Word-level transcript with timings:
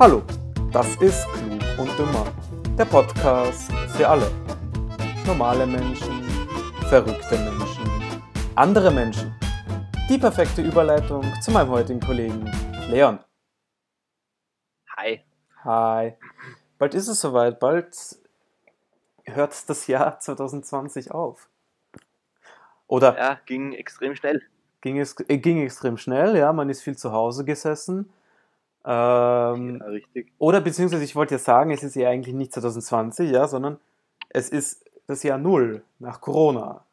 Hallo, 0.00 0.22
das 0.72 0.96
ist 1.02 1.26
Klug 1.28 1.60
und 1.78 1.98
Dümmer, 1.98 2.24
der 2.78 2.86
Podcast 2.86 3.70
für 3.94 4.08
alle. 4.08 4.30
Normale 5.26 5.66
Menschen, 5.66 6.22
verrückte 6.88 7.36
Menschen, 7.36 7.84
andere 8.54 8.90
Menschen. 8.90 9.38
Die 10.08 10.16
perfekte 10.16 10.62
Überleitung 10.62 11.22
zu 11.42 11.50
meinem 11.50 11.68
heutigen 11.68 12.00
Kollegen 12.00 12.50
Leon. 12.88 13.18
Hi. 14.96 15.22
Hi. 15.64 16.14
Bald 16.78 16.94
ist 16.94 17.08
es 17.08 17.20
soweit, 17.20 17.60
bald 17.60 17.94
hört 19.24 19.68
das 19.68 19.86
Jahr 19.86 20.18
2020 20.18 21.10
auf. 21.10 21.50
Oder 22.86 23.18
Ja, 23.18 23.40
ging 23.44 23.74
extrem 23.74 24.16
schnell. 24.16 24.40
ging 24.80 24.98
es 24.98 25.14
äh, 25.28 25.36
ging 25.36 25.60
extrem 25.60 25.98
schnell, 25.98 26.38
ja, 26.38 26.54
man 26.54 26.70
ist 26.70 26.80
viel 26.80 26.96
zu 26.96 27.12
Hause 27.12 27.44
gesessen. 27.44 28.10
Ähm, 28.84 29.78
Ja, 29.78 29.86
richtig. 29.86 30.32
Oder 30.38 30.60
beziehungsweise 30.60 31.04
ich 31.04 31.14
wollte 31.14 31.34
ja 31.34 31.38
sagen, 31.38 31.70
es 31.70 31.82
ist 31.82 31.96
ja 31.96 32.08
eigentlich 32.08 32.34
nicht 32.34 32.52
2020, 32.52 33.30
ja, 33.30 33.46
sondern 33.46 33.78
es 34.30 34.48
ist 34.48 34.84
das 35.06 35.22
Jahr 35.22 35.38
Null 35.38 35.82
nach 35.98 36.20
Corona. 36.20 36.84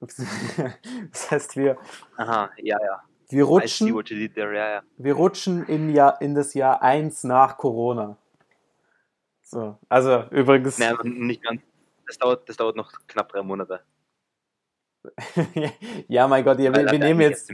Das 1.10 1.30
heißt, 1.30 1.56
wir, 1.56 1.78
Aha, 2.16 2.50
ja, 2.58 2.76
ja. 2.82 3.02
wir, 3.28 3.44
rutschen, 3.44 3.88
there, 4.34 4.54
ja, 4.54 4.70
ja. 4.70 4.82
wir 4.98 5.14
rutschen 5.14 5.64
in, 5.66 5.90
Jahr, 5.90 6.20
in 6.20 6.34
das 6.34 6.54
Jahr 6.54 6.82
1 6.82 7.24
nach 7.24 7.56
Corona. 7.56 8.16
So, 9.42 9.78
also 9.88 10.24
übrigens, 10.30 10.78
Nein, 10.78 10.96
nicht 11.04 11.42
ganz. 11.42 11.62
Das 12.06 12.18
dauert, 12.18 12.48
das 12.48 12.56
dauert 12.56 12.76
noch 12.76 12.92
knapp 13.06 13.28
drei 13.30 13.42
Monate. 13.42 13.80
ja, 16.08 16.26
mein 16.28 16.44
Gott, 16.44 16.58
ja, 16.58 16.74
wir, 16.74 16.90
wir 16.90 16.98
nehmen 16.98 17.20
jetzt, 17.20 17.52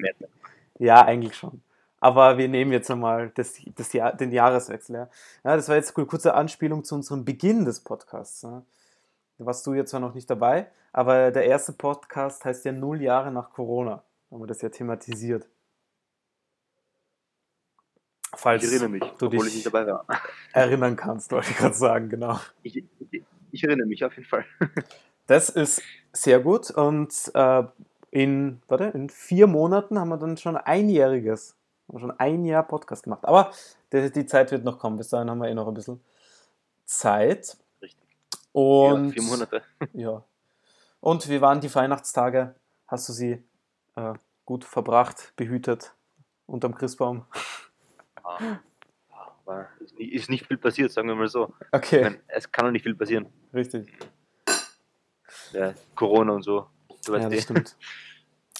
ja, 0.78 1.04
eigentlich 1.04 1.36
schon. 1.36 1.62
Aber 2.02 2.36
wir 2.36 2.48
nehmen 2.48 2.72
jetzt 2.72 2.90
einmal 2.90 3.30
das, 3.36 3.54
das 3.76 3.92
Jahr, 3.92 4.12
den 4.12 4.32
Jahreswechsel. 4.32 4.96
Ja. 4.96 5.08
ja, 5.44 5.54
das 5.54 5.68
war 5.68 5.76
jetzt 5.76 5.96
eine 5.96 6.04
kurze 6.04 6.34
Anspielung 6.34 6.82
zu 6.82 6.96
unserem 6.96 7.24
Beginn 7.24 7.64
des 7.64 7.78
Podcasts. 7.78 8.42
Ja. 8.42 8.64
Da 9.38 9.46
warst 9.46 9.64
du 9.68 9.72
jetzt 9.74 9.90
zwar 9.90 10.00
noch 10.00 10.12
nicht 10.12 10.28
dabei, 10.28 10.66
aber 10.92 11.30
der 11.30 11.44
erste 11.44 11.72
Podcast 11.72 12.44
heißt 12.44 12.64
ja 12.64 12.72
Null 12.72 13.02
Jahre 13.02 13.30
nach 13.30 13.52
Corona. 13.52 14.02
Haben 14.32 14.42
wir 14.42 14.48
das 14.48 14.62
ja 14.62 14.68
thematisiert. 14.68 15.48
Falls 18.34 18.64
Ich 18.64 18.70
erinnere 18.70 18.88
mich, 18.88 19.04
du 19.18 19.26
obwohl 19.26 19.44
dich 19.44 19.50
ich 19.50 19.54
nicht 19.54 19.66
dabei 19.66 19.86
war. 19.86 20.04
erinnern 20.52 20.96
kannst, 20.96 21.30
wollte 21.30 21.50
ich 21.52 21.56
gerade 21.56 21.74
sagen, 21.76 22.08
genau. 22.08 22.40
Ich, 22.64 22.78
ich, 22.78 23.22
ich 23.52 23.62
erinnere 23.62 23.86
mich 23.86 24.04
auf 24.04 24.16
jeden 24.16 24.28
Fall. 24.28 24.44
Das 25.28 25.48
ist 25.50 25.80
sehr 26.12 26.40
gut 26.40 26.72
und 26.72 27.30
äh, 27.34 27.62
in, 28.10 28.60
warte, 28.66 28.86
in 28.86 29.08
vier 29.08 29.46
Monaten 29.46 30.00
haben 30.00 30.08
wir 30.08 30.16
dann 30.18 30.36
schon 30.36 30.56
einjähriges, 30.56 31.56
haben 31.92 32.00
schon 32.00 32.18
ein 32.18 32.44
Jahr 32.44 32.62
Podcast 32.62 33.04
gemacht. 33.04 33.24
Aber 33.24 33.50
die, 33.92 34.10
die 34.10 34.26
Zeit 34.26 34.50
wird 34.50 34.64
noch 34.64 34.78
kommen, 34.78 34.96
bis 34.96 35.08
dahin 35.10 35.28
haben 35.30 35.38
wir 35.40 35.48
eh 35.48 35.54
noch 35.54 35.68
ein 35.68 35.74
bisschen 35.74 36.00
Zeit. 36.84 37.56
Richtig. 37.80 38.08
Und, 38.52 39.06
ja, 39.08 39.12
vier 39.12 39.22
Monate. 39.22 39.62
Ja. 39.92 40.22
Und 41.00 41.28
wie 41.28 41.40
waren 41.40 41.60
die 41.60 41.74
Weihnachtstage? 41.74 42.54
Hast 42.86 43.08
du 43.08 43.12
sie 43.12 43.42
äh, 43.96 44.14
gut 44.44 44.64
verbracht, 44.64 45.32
behütet, 45.36 45.92
unterm 46.46 46.74
Christbaum? 46.74 47.24
Ah, 48.22 48.38
Aber 49.44 49.68
ist 49.98 50.30
nicht- 50.30 50.46
viel 50.46 50.58
passiert, 50.58 50.92
sagen 50.92 51.08
wir 51.08 51.16
mal 51.16 51.28
so. 51.28 51.52
Okay, 51.72 52.02
meine, 52.02 52.20
es 52.28 52.50
kann 52.50 52.66
doch 52.66 52.72
nicht 52.72 52.84
viel 52.84 52.94
passieren. 52.94 53.26
richtig. 53.52 53.92
Ja, 55.52 55.74
Corona 55.94 56.32
und 56.32 56.42
so. 56.42 56.66
Ja, 57.08 57.16
eh. 57.16 57.28
das 57.30 57.42
stimmt. 57.42 57.76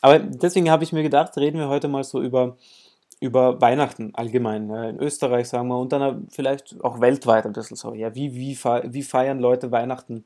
Aber 0.00 0.18
deswegen 0.18 0.68
habe 0.70 0.82
ich 0.84 0.92
mir 0.92 1.02
gedacht, 1.02 1.36
reden 1.36 1.58
wir 1.58 1.68
heute 1.68 1.86
mal 1.88 2.02
so 2.02 2.20
über, 2.20 2.56
über 3.22 3.60
Weihnachten 3.60 4.14
allgemein. 4.14 4.68
Ja, 4.68 4.84
in 4.84 4.98
Österreich, 5.00 5.48
sagen 5.48 5.68
wir, 5.68 5.78
und 5.78 5.92
dann 5.92 6.28
vielleicht 6.30 6.82
auch 6.84 7.00
weltweit 7.00 7.46
ein 7.46 7.52
bisschen 7.52 7.76
so. 7.76 7.94
Ja, 7.94 8.14
wie, 8.14 8.34
wie, 8.34 8.56
wie 8.56 9.02
feiern 9.02 9.38
Leute 9.38 9.70
Weihnachten 9.70 10.24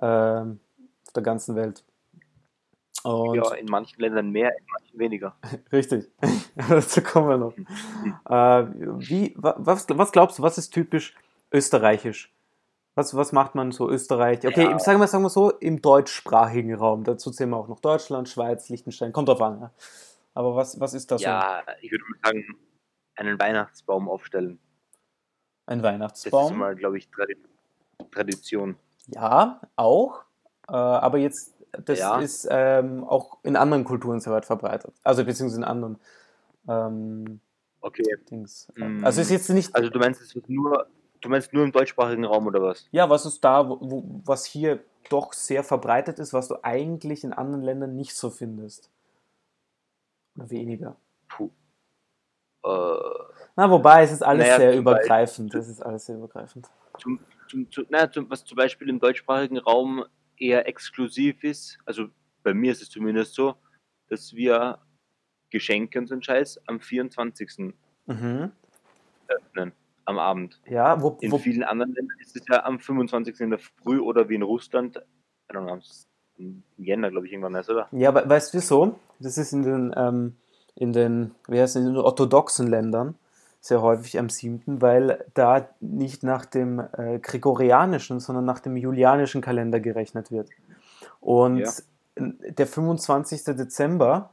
ähm, 0.00 0.58
auf 1.06 1.12
der 1.12 1.22
ganzen 1.22 1.54
Welt? 1.54 1.84
Und 3.04 3.34
Ja, 3.36 3.54
in 3.54 3.66
manchen 3.66 4.00
Ländern 4.00 4.30
mehr, 4.30 4.50
in 4.56 4.64
manchen 4.72 4.98
weniger. 4.98 5.34
richtig, 5.72 6.08
dazu 6.68 7.02
kommen 7.02 7.28
wir 7.28 7.36
noch. 7.38 7.54
Äh, 8.28 8.66
wie, 9.08 9.34
wa- 9.36 9.56
was, 9.58 9.86
was 9.90 10.12
glaubst 10.12 10.38
du, 10.38 10.42
was 10.42 10.56
ist 10.58 10.70
typisch 10.70 11.14
österreichisch? 11.52 12.32
Was, 12.94 13.16
was 13.16 13.32
macht 13.32 13.54
man 13.54 13.72
so 13.72 13.88
Österreich? 13.88 14.46
Okay, 14.46 14.70
Ja. 14.70 14.78
sagen, 14.78 15.00
wir, 15.00 15.06
sagen 15.08 15.24
wir 15.24 15.30
so, 15.30 15.50
im 15.50 15.80
deutschsprachigen 15.80 16.74
Raum. 16.74 17.04
Dazu 17.04 17.30
zählen 17.30 17.50
wir 17.50 17.56
auch 17.56 17.68
noch 17.68 17.80
Deutschland, 17.80 18.28
Schweiz, 18.28 18.68
Liechtenstein, 18.68 19.12
kommt 19.12 19.28
drauf 19.28 19.40
an. 19.40 19.60
Ja. 19.62 19.70
Aber 20.34 20.56
was, 20.56 20.78
was 20.80 20.94
ist 20.94 21.10
das 21.10 21.20
so? 21.20 21.26
Ja, 21.26 21.62
ich 21.80 21.90
würde 21.90 22.04
mal 22.04 22.18
sagen, 22.24 22.58
einen 23.16 23.38
Weihnachtsbaum 23.38 24.08
aufstellen. 24.08 24.58
Ein 25.66 25.78
Das 25.82 25.92
Weihnachtsbaum? 25.92 26.52
ist 26.52 26.58
mal, 26.58 26.74
glaube 26.74 26.98
ich, 26.98 27.08
Tradi 27.10 27.36
Tradition. 28.10 28.76
Ja, 29.08 29.60
auch. 29.76 30.22
Äh, 30.68 30.72
aber 30.72 31.18
jetzt, 31.18 31.54
das 31.84 31.98
Ja. 31.98 32.18
ist 32.20 32.46
ähm, 32.50 33.04
auch 33.04 33.38
in 33.42 33.56
anderen 33.56 33.84
Kulturen 33.84 34.20
sehr 34.20 34.32
weit 34.32 34.44
verbreitet. 34.44 34.94
Also 35.02 35.24
beziehungsweise 35.24 35.60
in 35.60 35.64
anderen 35.64 35.98
ähm, 36.68 37.40
Okay. 37.80 38.04
Dings. 38.30 38.68
Mm. 38.76 39.04
Also 39.04 39.20
ist 39.20 39.30
jetzt 39.30 39.48
nicht, 39.50 39.74
Also 39.74 39.90
du 39.90 39.98
meinst, 39.98 40.20
es 40.20 40.34
wird 40.36 40.48
nur, 40.48 40.86
du 41.20 41.28
meinst 41.28 41.52
nur 41.52 41.64
im 41.64 41.72
deutschsprachigen 41.72 42.24
Raum 42.24 42.46
oder 42.46 42.62
was? 42.62 42.86
ja, 42.92 43.10
was 43.10 43.26
ist 43.26 43.42
da, 43.42 43.68
wo, 43.68 44.20
was 44.24 44.44
hier 44.44 44.84
doch 45.08 45.32
sehr 45.32 45.64
verbreitet 45.64 46.20
ist, 46.20 46.32
was 46.32 46.46
du 46.46 46.62
eigentlich 46.62 47.24
in 47.24 47.32
anderen 47.32 47.62
Ländern 47.62 47.96
nicht 47.96 48.14
so 48.14 48.30
findest? 48.30 48.91
Oder 50.36 50.50
weniger. 50.50 50.96
Puh. 51.28 51.50
Äh, 52.64 52.68
Na, 53.56 53.70
wobei, 53.70 54.02
es 54.04 54.12
ist 54.12 54.22
alles 54.22 54.46
Naja, 54.46 54.56
sehr 54.58 54.70
zum 54.72 54.80
übergreifend. 54.80 55.54
Es 55.54 55.68
ist 55.68 55.82
alles 55.82 56.06
sehr 56.06 56.16
übergreifend. 56.16 56.68
zum, 56.98 57.18
zum, 57.48 57.70
zu, 57.70 57.82
na, 57.88 58.10
zum, 58.10 58.30
was 58.30 58.44
zum 58.44 58.56
Beispiel 58.56 58.88
im 58.88 58.98
deutschsprachigen 59.00 59.58
Raum 59.58 60.04
eher 60.38 60.66
exklusiv 60.66 61.42
ist, 61.44 61.78
also 61.84 62.08
bei 62.42 62.54
mir 62.54 62.72
ist 62.72 62.82
es 62.82 62.90
zumindest 62.90 63.34
so, 63.34 63.54
dass 64.08 64.34
wir 64.34 64.78
Geschenke 65.50 65.98
und 65.98 66.06
so 66.06 66.14
einen 66.14 66.22
Scheiß 66.22 66.60
am 66.66 66.80
24. 66.80 67.74
Mhm. 68.06 68.50
öffnen, 69.28 69.72
am 70.04 70.18
Abend. 70.18 70.60
Ja, 70.66 71.00
wo, 71.00 71.18
In 71.20 71.30
wo, 71.30 71.38
vielen 71.38 71.62
anderen 71.62 71.92
Ländern 71.94 72.16
ist 72.20 72.34
es 72.36 72.42
ja 72.48 72.64
am 72.64 72.80
25. 72.80 73.40
in 73.40 73.50
der 73.50 73.58
Früh 73.58 74.00
oder 74.00 74.28
wie 74.28 74.34
in 74.34 74.42
Russland, 74.42 74.96
I 75.50 75.54
don't 75.54 75.64
know, 75.64 75.78
im 76.38 76.62
Jänner, 76.78 77.10
glaube 77.10 77.26
ich, 77.26 77.32
irgendwann 77.32 77.54
erst, 77.54 77.70
oder? 77.70 77.88
Ja, 77.92 78.08
aber 78.08 78.28
weißt 78.28 78.52
du 78.54 78.58
wieso? 78.58 78.98
Das 79.22 79.38
ist 79.38 79.52
in 79.52 79.62
den, 79.62 79.94
ähm, 79.96 80.36
in 80.74 80.92
den, 80.92 81.34
wie 81.48 81.60
heißt 81.60 81.76
es, 81.76 81.82
in 81.82 81.88
den 81.88 81.96
orthodoxen 81.96 82.66
Ländern 82.66 83.14
sehr 83.60 83.80
häufig 83.80 84.18
am 84.18 84.28
7., 84.28 84.82
weil 84.82 85.24
da 85.34 85.68
nicht 85.80 86.24
nach 86.24 86.44
dem 86.44 86.80
äh, 86.80 87.18
gregorianischen, 87.20 88.18
sondern 88.18 88.44
nach 88.44 88.58
dem 88.58 88.76
julianischen 88.76 89.40
Kalender 89.40 89.78
gerechnet 89.78 90.32
wird. 90.32 90.50
Und 91.20 91.58
Ja. 91.58 91.70
der 92.16 92.66
25. 92.66 93.44
Dezember 93.44 94.30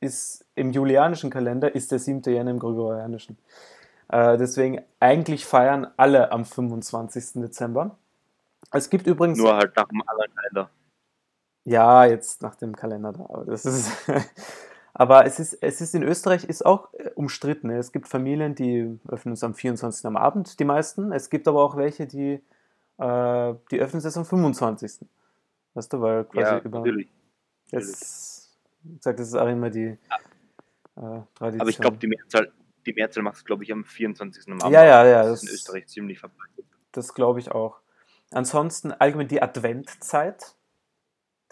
ist 0.00 0.44
im 0.54 0.72
julianischen 0.72 1.30
Kalender 1.30 1.74
ist 1.74 1.90
der 1.90 1.98
7. 1.98 2.22
Jänner 2.26 2.50
im 2.50 2.58
gregorianischen. 2.58 3.38
Äh, 4.08 4.36
deswegen 4.36 4.82
eigentlich 5.00 5.46
feiern 5.46 5.86
alle 5.96 6.32
am 6.32 6.44
25. 6.44 7.40
Dezember. 7.40 7.96
Es 8.72 8.90
gibt 8.90 9.06
übrigens 9.06 9.38
Nur 9.38 9.56
halt 9.56 9.74
nach 9.76 9.88
dem 9.88 10.02
anderen 10.06 10.34
Kalender. 10.34 10.70
Ja, 11.64 12.04
jetzt 12.06 12.42
nach 12.42 12.54
dem 12.56 12.74
Kalender 12.76 13.12
da. 13.12 13.24
Aber, 13.28 13.44
das 13.44 13.64
ist 13.64 13.90
aber 14.94 15.26
es 15.26 15.38
ist, 15.40 15.54
es 15.62 15.80
ist 15.80 15.94
in 15.94 16.02
Österreich 16.02 16.44
ist 16.44 16.64
auch 16.66 16.92
äh, 16.94 17.10
umstritten. 17.14 17.68
ne? 17.68 17.78
Es 17.78 17.92
gibt 17.92 18.08
Familien, 18.08 18.54
die 18.54 18.98
öffnen 19.08 19.34
es 19.34 19.44
am 19.44 19.54
24. 19.54 20.04
am 20.06 20.16
Abend, 20.16 20.58
die 20.60 20.64
meisten. 20.64 21.12
Es 21.12 21.30
gibt 21.30 21.46
aber 21.48 21.62
auch 21.62 21.76
welche, 21.76 22.06
die, 22.06 22.42
äh, 22.98 23.54
die 23.70 23.80
öffnen 23.80 24.04
es 24.04 24.16
am 24.16 24.24
25. 24.24 25.06
Weißt 25.74 25.92
du, 25.92 26.00
weil 26.00 26.24
quasi 26.24 26.52
Ja, 26.54 26.58
über. 26.58 26.78
natürlich. 26.80 27.08
Das, 27.70 28.58
ich 28.84 29.02
sag, 29.02 29.16
das 29.16 29.28
ist 29.28 29.34
auch 29.34 29.46
immer 29.48 29.70
die 29.70 29.86
äh, 30.96 31.20
Tradition. 31.34 31.60
Aber 31.60 31.70
ich 31.70 31.78
glaube, 31.78 31.96
die 31.96 32.08
Mehrzahl, 32.08 32.52
die 32.84 32.92
Mehrzahl 32.92 33.22
macht 33.22 33.36
es, 33.36 33.44
glaube 33.44 33.62
ich, 33.64 33.72
am 33.72 33.84
24. 33.84 34.48
am 34.48 34.60
Abend. 34.60 34.74
Ja, 34.74 34.84
ja, 34.84 35.06
ja, 35.06 35.22
Das 35.22 35.34
ist 35.38 35.42
in 35.44 35.46
das- 35.48 35.54
Österreich 35.54 35.86
ziemlich 35.86 36.18
verbreitet. 36.18 36.66
Das 36.90 37.14
glaube 37.14 37.38
ich 37.40 37.50
auch. 37.52 37.80
Ansonsten 38.32 38.92
allgemein 38.92 39.28
die 39.28 39.40
Adventzeit. 39.40 40.54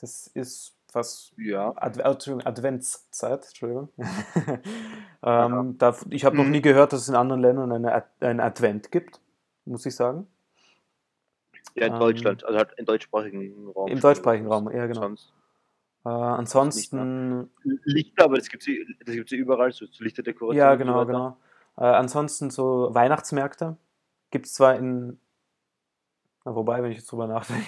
Das 0.00 0.26
ist 0.28 0.76
was 0.92 1.32
Ja. 1.36 1.72
Adv 1.76 1.98
äh, 2.00 2.02
Entschuldigung, 2.10 2.46
Adventszeit, 2.46 3.44
Entschuldigung. 3.46 3.90
ähm, 5.22 5.78
da, 5.78 5.96
ich 6.10 6.24
habe 6.24 6.36
noch 6.36 6.44
Mhm. 6.44 6.50
nie 6.50 6.62
gehört, 6.62 6.92
dass 6.92 7.02
es 7.02 7.08
in 7.08 7.14
anderen 7.14 7.40
Ländern 7.40 7.70
eine, 7.72 7.92
Ad- 7.92 8.08
einen 8.26 8.40
Advent 8.40 8.90
gibt, 8.90 9.20
muss 9.66 9.86
ich 9.86 9.94
sagen. 9.94 10.26
Ja, 11.76 11.86
in 11.86 11.92
Ähm, 11.92 11.98
Deutschland, 12.00 12.44
also 12.44 12.58
halt 12.58 12.72
im 12.76 12.86
deutschsprachigen 12.86 13.68
Raum. 13.68 13.88
Im 13.88 14.00
deutschsprachigen 14.00 14.46
Raum, 14.46 14.70
ja, 14.72 14.86
genau. 14.86 15.00
Sonst 15.02 15.32
Äh, 16.04 16.08
ansonsten, 16.08 17.50
Lichter, 17.84 18.24
aber 18.24 18.38
das 18.38 18.48
gibt 18.48 18.66
es 18.66 19.30
ja 19.30 19.36
überall, 19.38 19.70
so 19.72 19.86
so 19.86 20.02
Lichterdekoration. 20.02 20.56
ja, 20.56 20.72
so 20.72 20.78
genau, 20.78 21.04
genau. 21.06 21.36
Äh, 21.76 21.84
ansonsten 21.84 22.50
so 22.50 22.88
Weihnachtsmärkte 22.94 23.76
gibt 24.30 24.46
es 24.46 24.54
zwar 24.54 24.76
in, 24.76 25.20
na, 26.44 26.54
wobei, 26.54 26.82
wenn 26.82 26.90
ich 26.90 26.98
jetzt 26.98 27.12
drüber 27.12 27.26
nachdenke, 27.26 27.66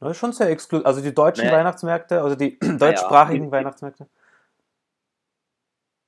na, 0.00 0.10
ist 0.10 0.18
schon 0.18 0.32
sehr 0.32 0.50
exklusiv. 0.50 0.86
Also 0.86 1.00
die 1.00 1.14
deutschen 1.14 1.44
Naja. 1.46 1.58
Weihnachtsmärkte, 1.58 2.22
also 2.22 2.36
die 2.36 2.58
deutschsprachigen 2.78 3.44
in- 3.46 3.50
Weihnachtsmärkte 3.50 4.08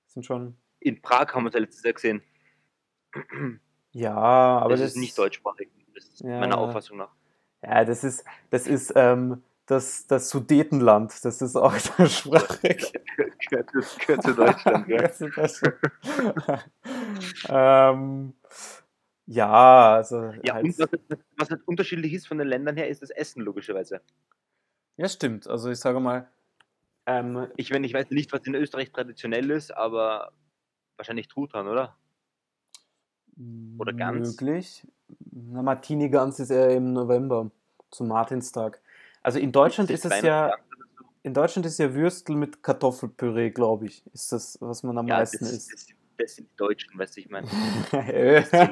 sind 0.06 0.24
schon, 0.26 0.56
In 0.80 1.00
Prag 1.02 1.32
haben 1.34 1.44
wir 1.44 1.48
es 1.48 1.54
ja 1.54 1.60
letztes 1.60 1.82
Jahr 1.84 1.92
gesehen. 1.94 2.22
Ja, 3.92 4.14
aber 4.14 4.70
das, 4.70 4.80
das 4.80 4.90
ist 4.90 4.96
nicht 4.96 5.16
deutschsprachig, 5.16 5.68
das 5.94 6.04
ist 6.04 6.20
Ja. 6.20 6.40
meiner 6.40 6.58
Auffassung 6.58 6.98
nach. 6.98 7.10
Ja, 7.62 7.84
das 7.84 8.04
ist, 8.04 8.24
das 8.50 8.66
ist 8.66 8.92
ähm, 8.96 9.42
das, 9.66 10.06
das 10.06 10.28
Sudetenland. 10.30 11.24
Das 11.24 11.42
ist 11.42 11.56
auch 11.56 11.72
deutschsprachig. 11.98 12.92
gehört, 13.48 13.98
gehört 14.06 14.22
zu 14.22 14.34
Deutschland? 14.34 14.86
Das 14.90 15.18
Deutschland. 15.18 15.76
ähm, 17.48 18.34
ja, 19.28 19.94
also 19.94 20.32
Ja, 20.42 20.54
halt, 20.54 20.64
und 20.64 20.78
was, 20.78 20.88
was 21.36 21.50
halt 21.50 21.62
unterschiedlich 21.66 22.12
ist 22.12 22.26
von 22.26 22.38
den 22.38 22.48
Ländern 22.48 22.76
her, 22.76 22.88
ist 22.88 23.02
das 23.02 23.10
Essen, 23.10 23.42
logischerweise. 23.42 24.00
ja, 24.96 25.08
stimmt. 25.08 25.46
Also 25.46 25.70
ich 25.70 25.78
sage 25.78 26.00
mal, 26.00 26.28
ähm, 27.06 27.46
Ich, 27.56 27.70
wenn, 27.70 27.84
ich 27.84 27.94
weiß 27.94 28.10
nicht, 28.10 28.32
was 28.32 28.40
in 28.46 28.54
Österreich 28.54 28.90
traditionell 28.92 29.50
ist, 29.50 29.70
aber 29.74 30.32
wahrscheinlich 30.96 31.28
Truthahn, 31.28 31.68
oder? 31.68 31.96
Oder 33.78 33.92
Gans? 33.92 34.30
möglich. 34.30 34.86
Na, 35.32 35.62
Martini 35.62 36.08
Gans 36.08 36.40
ist 36.40 36.50
eher 36.50 36.70
im 36.76 36.92
November 36.92 37.50
zum 37.90 38.08
Martinstag. 38.08 38.80
Also 39.22 39.38
in 39.38 39.52
Deutschland 39.52 39.90
ist 39.90 40.04
es 40.04 40.20
ja, 40.22 40.52
in 41.22 41.34
Deutschland 41.34 41.66
ist 41.66 41.78
ja 41.78 41.94
Würstel 41.94 42.36
mit 42.36 42.62
Kartoffelpüree, 42.62 43.50
glaube 43.50 43.86
ich, 43.86 44.04
ist 44.12 44.32
das, 44.32 44.58
was 44.60 44.82
man 44.82 44.98
am 44.98 45.06
Ja, 45.06 45.20
das, 45.20 45.32
meisten 45.32 45.46
isst. 45.46 45.72
das, 45.72 45.86
das 46.18 46.34
sind 46.34 46.50
die 46.50 46.56
Deutschen, 46.56 46.98
weißt 46.98 47.16
du, 47.16 47.20
ich 47.20 47.30
meine. 47.30 47.48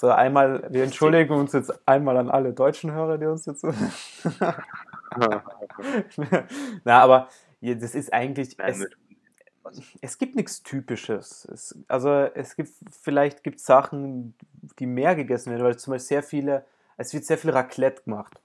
so, 0.00 0.08
einmal, 0.10 0.66
wir 0.70 0.84
entschuldigen 0.84 1.34
uns 1.34 1.52
jetzt 1.52 1.72
einmal 1.88 2.16
an 2.16 2.30
alle 2.30 2.52
deutschen 2.52 2.92
Hörer, 2.92 3.18
die 3.18 3.26
uns 3.26 3.46
jetzt. 3.46 3.64
Na, 6.84 7.00
aber 7.00 7.28
das 7.60 7.94
ist 7.94 8.12
eigentlich. 8.12 8.58
Nein, 8.58 8.86
Es, 9.72 9.82
es 10.00 10.18
gibt 10.18 10.36
nichts 10.36 10.62
Typisches. 10.62 11.44
Es, 11.46 11.76
also, 11.88 12.10
es 12.10 12.54
gibt, 12.54 12.70
vielleicht 12.90 13.42
gibt 13.42 13.58
Sachen, 13.60 14.34
die 14.78 14.86
mehr 14.86 15.16
gegessen 15.16 15.50
werden, 15.50 15.64
weil 15.64 15.76
zum 15.76 15.92
Beispiel 15.92 16.08
sehr 16.08 16.22
viele, 16.22 16.64
es 16.96 17.12
wird 17.12 17.24
sehr 17.24 17.38
viel 17.38 17.50
Raclette 17.50 18.02
gemacht. 18.04 18.40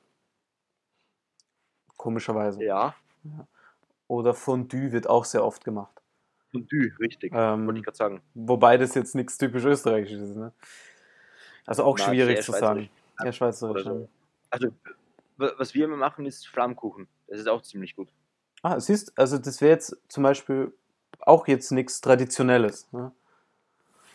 Komischerweise. 1.98 2.64
ja, 2.64 2.96
Oder 4.08 4.34
Fondue 4.34 4.92
wird 4.92 5.08
auch 5.08 5.26
sehr 5.26 5.46
oft 5.46 5.64
gemacht. 5.64 6.00
Fondue, 6.51 6.92
richtig. 7.00 7.31
Ähm, 7.36 7.65
Wollte 7.65 7.80
ich 7.80 7.86
gerade 7.86 7.98
sagen. 7.98 8.21
Wobei 8.33 8.77
das 8.77 8.94
jetzt 8.95 9.15
nichts 9.15 9.38
typisch 9.38 9.63
österreichisches 9.63 10.30
ist. 10.31 10.36
Ne? 10.36 10.51
Also 11.65 11.83
auch 11.83 11.98
Na, 11.98 12.06
schwierig 12.06 12.42
zu 12.42 12.51
sagen. 12.51 12.89
Ja, 13.24 13.31
Schweizerisch. 13.31 13.83
So. 13.83 14.09
Also, 14.50 14.68
wa- 15.38 15.53
was 15.57 15.74
wir 15.74 15.86
immer 15.86 15.98
machen, 15.98 16.25
ist 16.25 16.48
Flammkuchen. 16.48 17.07
Das 17.27 17.39
ist 17.39 17.48
auch 17.48 17.62
ziemlich 17.62 17.95
gut. 17.95 18.09
Ah, 18.63 18.80
siehst, 18.80 19.18
also 19.18 19.38
das 19.38 19.62
wäre 19.62 19.71
jetzt 19.71 19.95
zum 20.07 20.24
Beispiel 20.24 20.74
auch 21.19 21.48
jetzt 21.48 21.71
nichts 21.71 22.01
Traditionelles. 22.01 22.92
Ne? 22.92 23.12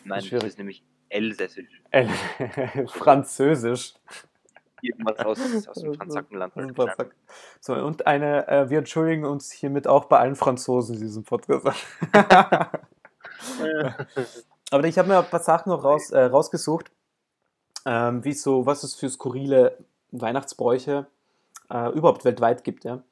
Nein, 0.05 0.19
das 0.19 0.27
schwierig. 0.27 0.45
ist 0.47 0.59
nämlich 0.59 0.83
elsässisch. 1.09 1.83
Äh, 1.91 2.07
Französisch. 2.89 3.95
Irgendwas 4.83 5.19
aus, 5.21 5.39
aus 5.69 5.81
dem 5.81 5.93
Transackenland. 5.99 6.57
Also 6.57 6.75
Franzak- 6.75 7.13
So, 7.61 7.75
und 7.75 8.07
eine, 8.07 8.47
äh, 8.49 8.71
wir 8.71 8.79
entschuldigen 8.79 9.25
uns 9.25 9.51
hiermit 9.51 9.87
auch 9.87 10.05
bei 10.07 10.19
allen 10.19 10.37
Franzosen 10.37 10.97
in 10.97 11.01
diesem 11.03 11.25
Podcast. 11.25 11.67
Aber 14.71 14.85
ich 14.85 14.99
habe 14.99 15.09
mir 15.09 15.19
ein 15.19 15.31
paar 15.31 15.43
Sachen 15.43 15.71
noch 15.71 15.85
raus, 15.85 16.11
äh, 16.11 16.25
rausgesucht, 16.25 16.91
ähm, 17.85 18.25
wie 18.25 18.33
so, 18.33 18.67
was 18.67 18.83
es 18.83 18.95
für 18.95 19.09
skurrile 19.09 19.79
Weihnachtsbräuche 20.11 21.07
äh, 21.71 21.91
überhaupt 21.93 22.25
weltweit 22.25 22.65
gibt. 22.65 22.85
Ja? 22.85 23.03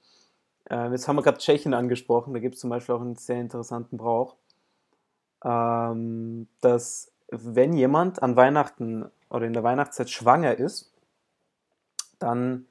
Äh, 0.70 0.90
jetzt 0.90 1.06
haben 1.08 1.16
wir 1.16 1.22
gerade 1.22 1.38
Tschechien 1.38 1.74
angesprochen, 1.74 2.34
da 2.34 2.40
gibt 2.40 2.56
es 2.56 2.60
zum 2.60 2.70
Beispiel 2.70 2.94
auch 2.94 3.00
einen 3.00 3.16
sehr 3.16 3.40
interessanten 3.40 3.96
Brauch, 3.96 4.36
ähm, 5.44 6.48
dass 6.60 7.12
wenn 7.30 7.72
jemand 7.72 8.22
an 8.22 8.36
Weihnachten 8.36 9.10
oder 9.30 9.46
in 9.46 9.52
der 9.52 9.62
Weihnachtszeit 9.62 10.10
schwanger 10.10 10.56
ist, 10.58 10.93
dann 12.24 12.66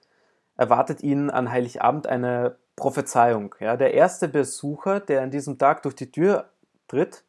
erwartet 0.57 1.01
ihn 1.01 1.29
an 1.29 1.51
Heiligabend 1.51 2.07
eine 2.07 2.57
Prophezeiung. 2.75 3.55
Ja? 3.59 3.77
Der 3.77 3.93
erste 3.93 4.27
Besucher, 4.27 4.99
der 4.99 5.21
an 5.21 5.31
diesem 5.31 5.57
Tag 5.57 5.83
durch 5.83 5.95
die 5.95 6.11
Tür 6.11 6.49
tritt, 6.87 7.23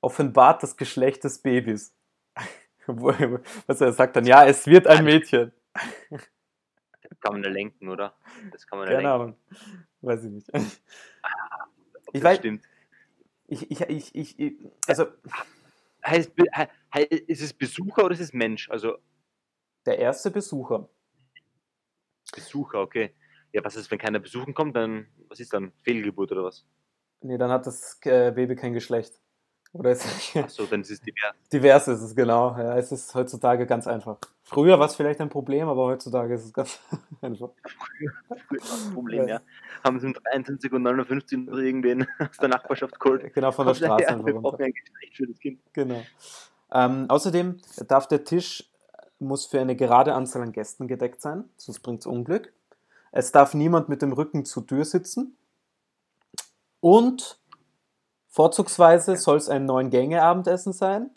offenbart 0.00 0.62
das 0.62 0.76
Geschlecht 0.76 1.24
des 1.24 1.38
Babys. 1.38 1.94
Was 2.86 3.80
er 3.80 3.92
sagt 3.92 4.16
dann, 4.16 4.26
ja, 4.26 4.44
es 4.44 4.66
wird 4.66 4.86
ein 4.86 5.04
Mädchen. 5.04 5.52
Das 6.10 7.20
kann 7.20 7.32
man 7.32 7.42
ja 7.42 7.48
lenken, 7.48 7.88
oder? 7.88 8.14
Das 8.52 8.66
kann 8.66 8.78
man 8.78 8.88
ja 8.88 8.96
Keine. 8.96 9.10
Ahnung. 9.10 9.36
Weiß 10.02 10.24
ich 10.24 10.30
nicht. 10.30 10.52
Ob 10.52 10.62
Ich 12.12 12.22
weiß- 12.22 12.36
stimmt. 12.36 12.64
Ich, 13.46 13.70
ich, 13.70 13.80
ich, 13.82 14.14
ich, 14.14 14.38
ich, 14.38 14.54
also 14.86 15.06
Heißt, 16.06 16.32
ist 17.08 17.40
es 17.40 17.52
Besucher 17.54 18.04
oder 18.04 18.14
ist 18.14 18.20
es 18.20 18.32
Mensch? 18.32 18.68
Also 18.68 18.98
der 19.86 19.98
erste 19.98 20.30
Besucher. 20.30 20.88
Besucher, 22.32 22.80
okay. 22.80 23.14
Ja, 23.52 23.64
was 23.64 23.76
ist, 23.76 23.90
wenn 23.90 23.98
keiner 23.98 24.18
besuchen 24.18 24.54
kommt, 24.54 24.74
dann, 24.76 25.06
was 25.28 25.40
ist 25.40 25.52
dann? 25.52 25.72
Fehlgeburt 25.82 26.32
oder 26.32 26.44
was? 26.44 26.66
Nee, 27.20 27.38
dann 27.38 27.50
hat 27.50 27.66
das 27.66 27.98
äh, 28.04 28.32
Baby 28.32 28.56
kein 28.56 28.74
Geschlecht. 28.74 29.20
Oder 29.74 29.90
es 29.90 30.06
Achso, 30.36 30.66
dann 30.66 30.82
ist 30.82 30.90
es 30.90 31.00
divers. 31.00 31.34
divers 31.52 31.88
ist 31.88 32.00
es, 32.00 32.14
genau. 32.14 32.56
Ja, 32.56 32.78
es 32.78 32.92
ist 32.92 33.12
heutzutage 33.14 33.66
ganz 33.66 33.88
einfach. 33.88 34.18
Früher 34.42 34.78
war 34.78 34.86
es 34.86 34.94
vielleicht 34.94 35.20
ein 35.20 35.28
Problem, 35.28 35.68
aber 35.68 35.86
heutzutage 35.86 36.34
ist 36.34 36.44
es 36.44 36.52
ganz 36.52 36.78
einfach. 37.20 37.50
Das 38.28 38.90
Problem, 38.92 39.26
ja. 39.26 39.40
Haben 39.82 39.98
sie 39.98 40.06
um 40.06 40.14
23 40.14 40.72
und 40.72 40.82
59 40.82 41.38
noch 41.46 41.58
irgendwen 41.58 42.06
aus 42.20 42.36
der 42.40 42.50
Nachbarschaft 42.50 43.00
geholt. 43.00 43.34
Genau, 43.34 43.50
von 43.50 43.66
der 43.66 43.74
Straße 43.74 44.08
einfach 44.08 44.26
Wir 44.26 44.34
brauchen 44.34 44.62
ein 44.62 44.72
Geschlecht 44.72 45.16
für 45.16 45.26
das 45.26 45.38
Kind. 45.40 45.60
Genau. 45.72 46.02
Ähm, 46.72 47.06
außerdem 47.08 47.56
darf 47.88 48.06
der 48.06 48.22
Tisch 48.22 48.70
muss 49.24 49.46
für 49.46 49.60
eine 49.60 49.76
gerade 49.76 50.14
Anzahl 50.14 50.42
an 50.42 50.52
Gästen 50.52 50.88
gedeckt 50.88 51.20
sein, 51.20 51.44
sonst 51.56 51.80
bringt 51.80 52.00
es 52.00 52.06
Unglück. 52.06 52.52
Es 53.12 53.32
darf 53.32 53.54
niemand 53.54 53.88
mit 53.88 54.02
dem 54.02 54.12
Rücken 54.12 54.44
zur 54.44 54.66
Tür 54.66 54.84
sitzen. 54.84 55.36
Und 56.80 57.38
vorzugsweise 58.28 59.16
soll 59.16 59.36
es 59.36 59.48
ein 59.48 59.66
Neun-Gänge-Abendessen 59.66 60.72
sein. 60.72 61.10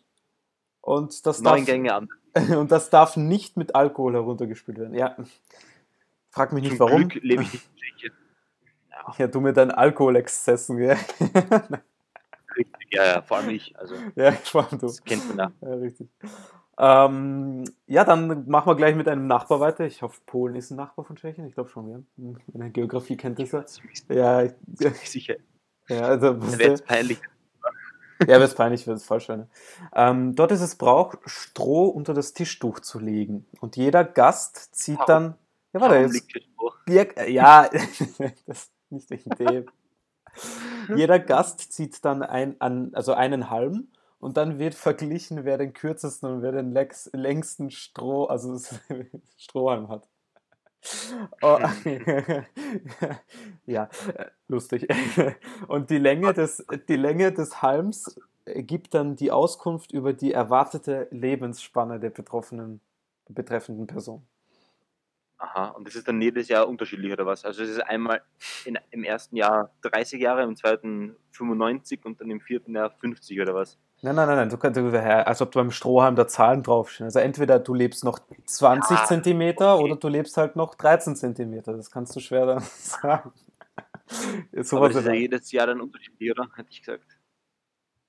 Und 0.82 1.26
das, 1.26 1.42
darf, 1.42 1.66
Gänge 1.66 2.08
und 2.58 2.72
das 2.72 2.90
darf 2.90 3.18
nicht 3.18 3.58
mit 3.58 3.76
Alkohol 3.76 4.14
heruntergespült 4.14 4.78
werden. 4.78 4.96
Ja. 4.96 5.18
Frag 6.30 6.54
mich 6.54 6.64
nicht 6.64 6.78
Zum 6.78 6.88
warum. 6.88 7.10
Glück 7.10 7.24
lebe 7.24 7.44
ich 7.44 7.52
nicht 7.52 7.66
in 7.66 7.76
Tschechien. 7.76 8.14
Ja, 8.92 9.14
Ja, 9.18 9.28
du 9.28 9.42
mit 9.42 9.58
deinen 9.58 9.72
Alkoholexzessen, 9.72 10.78
gell? 10.78 10.98
richtig. 12.56 12.88
Ja, 12.92 13.06
ja, 13.06 13.22
vor 13.22 13.38
allem 13.38 13.50
ich. 13.50 13.78
Also, 13.78 13.96
ja, 14.16 14.32
vor 14.32 14.62
allem 14.62 14.80
du. 14.80 14.88
das 14.88 15.04
kennt 15.04 15.28
man 15.36 15.52
ja. 15.62 15.68
Ja, 15.68 15.76
richtig. 15.76 16.10
Ähm, 16.80 17.64
ja, 17.88 18.04
dann 18.04 18.48
machen 18.48 18.70
wir 18.70 18.76
gleich 18.76 18.96
mit 18.96 19.08
einem 19.08 19.26
Nachbar 19.28 19.60
weiter. 19.60 19.86
Ich 19.86 20.02
hoffe, 20.04 20.22
Polen 20.26 20.56
ist 20.56 20.70
ein 20.72 20.78
Nachbar 20.78 21.06
von 21.06 21.16
Tschechien. 21.16 21.48
Ich 21.48 21.56
glaube 21.56 21.70
schon, 21.70 21.90
ja. 21.90 22.00
Hm, 22.18 22.38
Meine 22.54 22.70
Geografiekenntnisse. 22.72 23.66
Ja, 24.10 24.44
ich- 24.44 24.54
ziemlich 24.76 25.10
sicher. 25.10 25.36
ja, 25.90 26.02
also, 26.02 26.40
wäre 26.60 26.72
jetzt 26.72 26.86
peinlich. 26.86 27.20
ja, 28.22 28.28
wäre 28.28 28.44
es 28.44 28.54
peinlich, 28.54 28.86
wäre 28.86 28.96
es 28.98 29.06
falsch. 29.06 29.28
Ähm, 29.96 30.36
dort 30.36 30.52
ist 30.52 30.62
es 30.62 30.76
Brauch, 30.76 31.16
Stroh 31.26 31.88
unter 31.88 32.14
das 32.14 32.34
Tischtuch 32.34 32.80
zu 32.82 33.00
legen. 33.00 33.48
Und 33.60 33.76
jeder 33.76 34.04
Gast 34.04 34.76
zieht 34.76 35.00
dann. 35.08 35.36
Ja, 35.74 35.82
warte, 35.82 35.96
jetzt. 35.96 36.28
Ja, 36.88 37.06
ja, 37.26 37.70
das 38.46 38.70
ist 38.70 38.72
nicht 38.92 39.10
wegen 39.10 39.30
dem. 39.32 39.66
Jeder 40.96 41.18
Gast 41.20 41.74
zieht 41.74 42.06
dann 42.06 42.22
ein, 42.22 42.62
an, 42.62 42.92
also 42.94 43.14
einen 43.14 43.50
Halm 43.50 43.88
und 44.20 44.38
dann 44.38 44.60
wird 44.60 44.76
verglichen, 44.76 45.46
wer 45.46 45.58
den 45.58 45.74
kürzesten 45.74 46.30
und 46.30 46.42
wer 46.42 46.52
den 46.52 46.72
lex, 46.72 47.10
längsten 47.14 47.72
Stroh, 47.72 48.26
also 48.26 48.60
Strohhalm 49.38 49.90
hat. 49.90 50.08
Oh, 51.42 51.60
ja, 53.66 53.90
lustig. 54.48 54.88
Und 55.68 55.90
die 55.90 55.98
Länge 55.98 56.34
des, 56.34 56.66
die 56.88 56.96
Länge 56.96 57.34
des 57.34 57.62
Halms 57.62 58.20
gibt 58.46 58.94
dann 58.94 59.16
die 59.16 59.32
Auskunft 59.32 59.92
über 59.92 60.14
die 60.14 60.32
erwartete 60.32 61.08
Lebensspanne 61.12 62.00
der 62.00 62.12
betroffenen, 62.12 62.80
betreffenden 63.28 63.88
Person. 63.88 64.26
Aha, 65.40 65.68
und 65.70 65.86
das 65.88 65.96
ist 65.96 66.08
dann 66.08 66.20
jedes 66.20 66.48
Jahr 66.48 66.68
unterschiedlich 66.68 67.12
oder 67.12 67.26
was? 67.26 67.46
Also 67.46 67.64
es 67.64 67.70
ist 67.70 67.82
einmal 67.82 68.24
in, 68.66 68.80
im 68.90 69.04
ersten 69.04 69.36
Jahr 69.36 69.72
30 69.82 70.20
Jahre, 70.20 70.44
im 70.44 70.56
zweiten 70.56 71.16
95 71.32 72.06
und 72.06 72.20
dann 72.20 72.32
im 72.32 72.40
vierten 72.40 72.74
Jahr 72.74 72.90
50 72.90 73.40
oder 73.40 73.54
was? 73.54 73.78
Nein, 74.04 74.16
nein, 74.16 74.28
nein, 74.28 74.38
nein, 74.38 74.50
du 74.50 74.58
kannst, 74.58 74.78
du- 74.78 75.02
als 75.02 75.42
ob 75.42 75.52
du 75.52 75.60
beim 75.60 75.72
Strohhalm 75.72 76.16
da 76.16 76.28
Zahlen 76.28 76.62
draufstehen. 76.62 77.06
Also 77.06 77.20
entweder 77.20 77.58
du 77.60 77.74
lebst 77.74 78.04
noch 78.04 78.20
20 78.46 78.98
Ja, 78.98 79.06
Zentimeter 79.06 79.76
okay. 79.76 79.84
oder 79.86 79.96
du 79.96 80.08
lebst 80.08 80.38
halt 80.38 80.56
noch 80.56 80.76
13 80.76 81.16
Zentimeter. 81.16 81.74
Das 81.76 81.90
kannst 81.90 82.16
du 82.16 82.20
schwer 82.20 82.46
dann 82.46 82.60
sagen. 82.78 83.32
Aber 84.54 84.64
Sowas 84.64 84.94
das 84.94 85.02
ist 85.02 85.08
ja 85.08 85.14
jedes 85.14 85.52
Jahr 85.52 85.68
dann 85.68 85.82
unterschiedlich, 85.82 86.32
oder? 86.32 86.48
Hätte 86.56 86.70
ich 86.70 86.82
gesagt. 86.82 87.18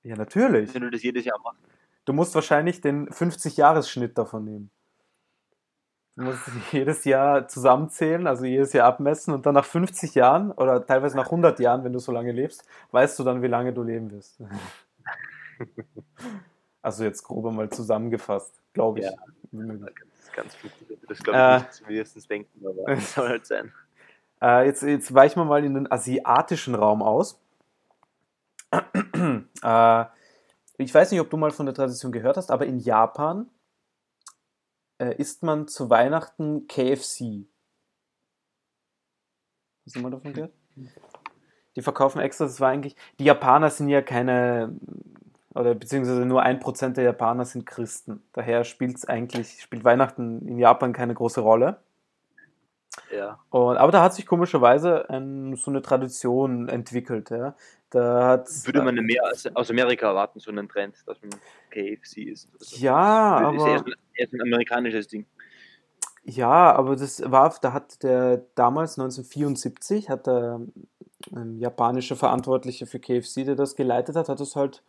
ja, 0.03 0.15
natürlich. 0.15 0.73
Wenn 0.73 0.83
du 0.83 0.91
das 0.91 1.01
jedes 1.03 1.25
Jahr 1.25 1.39
machst. 1.43 1.59
Du 2.05 2.13
musst 2.13 2.33
wahrscheinlich 2.35 2.81
den 2.81 3.09
50-Jahres-Schnitt 3.09 4.17
davon 4.17 4.45
nehmen. 4.45 4.71
Du 6.15 6.23
musst 6.23 6.41
jedes 6.71 7.03
Jahr 7.03 7.47
zusammenzählen, 7.47 8.27
also 8.27 8.45
jedes 8.45 8.73
Jahr 8.73 8.87
abmessen 8.87 9.33
und 9.33 9.45
dann 9.45 9.55
nach 9.55 9.65
50 9.65 10.13
Jahren 10.15 10.51
oder 10.51 10.85
teilweise 10.85 11.17
nach 11.17 11.25
100 11.25 11.59
Jahren, 11.59 11.83
wenn 11.83 11.93
du 11.93 11.99
so 11.99 12.11
lange 12.11 12.31
lebst, 12.31 12.63
weißt 12.91 13.17
du 13.19 13.23
dann, 13.23 13.41
wie 13.41 13.47
lange 13.47 13.73
du 13.73 13.81
leben 13.83 14.11
wirst. 14.11 14.39
Also 16.81 17.03
jetzt 17.03 17.23
grob 17.23 17.43
mal 17.53 17.69
zusammengefasst, 17.69 18.61
glaube 18.71 18.99
ich. 18.99 19.05
Ja. 19.05 19.11
Ganz, 19.51 20.31
ganz 20.33 20.55
flüchtig. 20.55 20.97
Das 21.09 21.19
glaube 21.19 21.37
Äh. 21.37 21.57
ich 21.57 21.63
nicht 21.63 21.73
zumindest 21.73 22.29
denken, 22.29 22.65
aber 22.65 22.87
es 22.93 23.13
soll 23.13 23.27
halt 23.29 23.45
sein. 23.45 23.73
Äh, 24.41 24.67
jetzt, 24.67 24.83
jetzt 24.83 25.13
weichen 25.13 25.41
wir 25.41 25.43
mal 25.43 25.65
in 25.65 25.73
den 25.73 25.91
asiatischen 25.91 26.73
Raum 26.73 27.03
aus. 27.03 27.41
äh, 28.71 30.05
ich 30.77 30.93
weiß 30.93 31.11
nicht, 31.11 31.19
ob 31.19 31.29
du 31.29 31.35
mal 31.35 31.51
von 31.51 31.65
der 31.65 31.75
Tradition 31.75 32.13
gehört 32.13 32.37
hast, 32.37 32.49
aber 32.49 32.65
in 32.65 32.79
Japan 32.79 33.49
äh, 34.97 35.13
isst 35.17 35.43
man 35.43 35.67
zu 35.67 35.89
Weihnachten 35.89 36.67
KFC. 36.67 37.49
Hast 39.85 39.97
du 39.97 39.99
mal 39.99 40.11
davon 40.11 40.31
gehört? 40.31 40.53
Die 41.75 41.81
verkaufen 41.81 42.19
extra, 42.21 42.45
das 42.45 42.61
war 42.61 42.69
eigentlich. 42.69 42.95
Die 43.19 43.25
Japaner 43.25 43.69
sind 43.69 43.89
ja 43.89 44.01
keine, 44.01 44.73
oder 45.59 45.75
beziehungsweise 45.75 46.25
nur 46.25 46.41
ein 46.41 46.61
Prozent 46.61 46.95
der 46.95 47.03
Japaner 47.03 47.43
sind 47.43 47.65
Christen. 47.65 48.23
Daher 48.31 48.63
spielt 48.63 48.95
es 48.95 49.05
eigentlich, 49.05 49.61
spielt 49.61 49.83
Weihnachten 49.83 50.47
in 50.47 50.57
Japan 50.57 50.93
keine 50.93 51.13
große 51.13 51.41
Rolle. 51.41 51.81
Ja. 53.13 53.39
Und, 53.49 53.75
aber 53.75 53.91
da 53.91 54.01
hat 54.01 54.13
sich 54.13 54.25
komischerweise 54.25 55.09
ein, 55.09 55.57
so 55.57 55.69
eine 55.69 55.81
Tradition 55.81 56.69
entwickelt. 56.69 57.29
Ja. 57.29 57.55
Da 57.89 58.27
hat, 58.27 58.47
Würde 58.65 58.81
man 58.83 58.95
mehr 58.95 59.21
aus, 59.29 59.47
aus 59.47 59.69
Amerika 59.69 60.07
erwarten, 60.07 60.39
so 60.39 60.49
einen 60.49 60.69
Trend, 60.69 60.95
dass 61.05 61.17
man 61.21 61.31
KFC 61.71 62.29
oder 62.29 62.63
so. 62.63 62.77
ja, 62.77 63.51
ist 63.51 63.61
eher 63.61 63.79
aber, 63.79 63.91
eher 64.13 64.27
so 64.27 64.37
ein 64.37 64.41
amerikanisches 64.41 65.07
Ding. 65.09 65.25
ja, 66.23 66.71
aber 66.73 66.95
das 66.95 67.21
war, 67.29 67.53
da 67.61 67.73
hat 67.73 68.01
der 68.03 68.45
damals 68.55 68.97
1974 68.97 70.09
hat 70.09 70.25
der 70.25 70.61
ähm, 71.35 71.59
japanische 71.59 72.15
Verantwortliche 72.15 72.85
für 72.85 72.99
KFC, 72.99 73.43
der 73.43 73.55
das 73.55 73.75
geleitet 73.75 74.15
hat, 74.15 74.29
hat 74.29 74.39
das 74.39 74.55
halt 74.55 74.83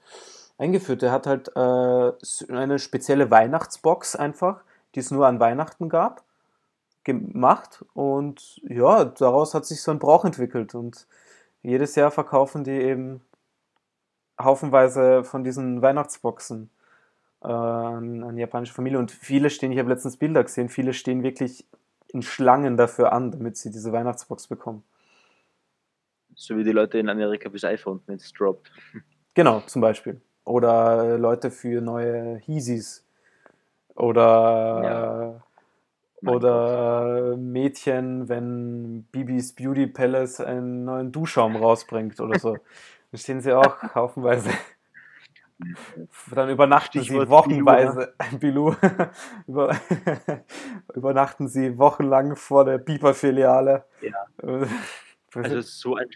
eingeführt. 0.60 1.02
Der 1.02 1.10
hat 1.10 1.26
halt 1.26 1.48
äh, 1.56 2.52
eine 2.52 2.78
spezielle 2.78 3.30
Weihnachtsbox 3.30 4.14
einfach, 4.14 4.62
die 4.94 5.00
es 5.00 5.10
nur 5.10 5.26
an 5.26 5.40
Weihnachten 5.40 5.88
gab, 5.88 6.22
gemacht 7.02 7.84
und 7.94 8.60
ja, 8.62 9.06
daraus 9.06 9.54
hat 9.54 9.64
sich 9.64 9.80
so 9.80 9.90
ein 9.90 9.98
Brauch 9.98 10.24
entwickelt 10.24 10.74
und 10.74 11.06
jedes 11.62 11.94
Jahr 11.94 12.10
verkaufen 12.10 12.62
die 12.62 12.72
eben 12.72 13.22
haufenweise 14.38 15.24
von 15.24 15.42
diesen 15.42 15.80
Weihnachtsboxen 15.80 16.70
äh, 17.42 17.48
an, 17.48 18.22
an 18.22 18.36
japanische 18.36 18.74
Familie 18.74 18.98
und 18.98 19.10
viele 19.10 19.48
stehen, 19.48 19.72
ich 19.72 19.78
habe 19.78 19.88
letztens 19.88 20.18
Bilder 20.18 20.44
gesehen, 20.44 20.68
viele 20.68 20.92
stehen 20.92 21.22
wirklich 21.22 21.66
in 22.08 22.22
Schlangen 22.22 22.76
dafür 22.76 23.12
an, 23.12 23.30
damit 23.30 23.56
sie 23.56 23.70
diese 23.70 23.92
Weihnachtsbox 23.92 24.48
bekommen. 24.48 24.82
So 26.34 26.56
wie 26.56 26.64
die 26.64 26.72
Leute 26.72 26.98
in 26.98 27.08
Amerika 27.08 27.48
bis 27.48 27.64
iPhone, 27.64 28.02
wenn 28.06 28.16
es 28.16 28.32
droppt. 28.32 28.70
Genau, 29.34 29.60
zum 29.60 29.80
Beispiel. 29.80 30.20
Oder 30.44 31.04
äh, 31.04 31.16
Leute 31.16 31.50
für 31.50 31.80
neue 31.80 32.40
Yeezys. 32.46 33.04
Oder, 33.94 34.80
Ja. 34.82 35.42
Mein 36.22 36.34
oder 36.34 37.36
Mädchen, 37.36 38.28
wenn 38.28 39.04
Bibis 39.04 39.54
Beauty 39.54 39.86
Palace 39.86 40.40
einen 40.40 40.84
neuen 40.84 41.12
Duschschaum 41.12 41.56
rausbringt 41.56 42.20
oder 42.20 42.38
so. 42.38 42.58
Da 43.10 43.18
stehen 43.18 43.40
sie 43.40 43.52
auch 43.52 43.82
haufenweise. 43.94 44.50
Dann 46.34 46.48
übernachten 46.50 47.02
Stichwort 47.02 47.26
sie 47.26 47.30
wochenweise, 47.30 48.14
Bilou, 48.40 48.74
über, 49.46 49.76
übernachten 50.94 51.48
sie 51.48 51.76
wochenlang 51.78 52.36
vor 52.36 52.64
der 52.64 52.78
Biber-Filiale. 52.78 53.84
Ja. 54.00 54.26
Also 55.34 55.60
so 55.60 55.96
ein, 55.96 56.06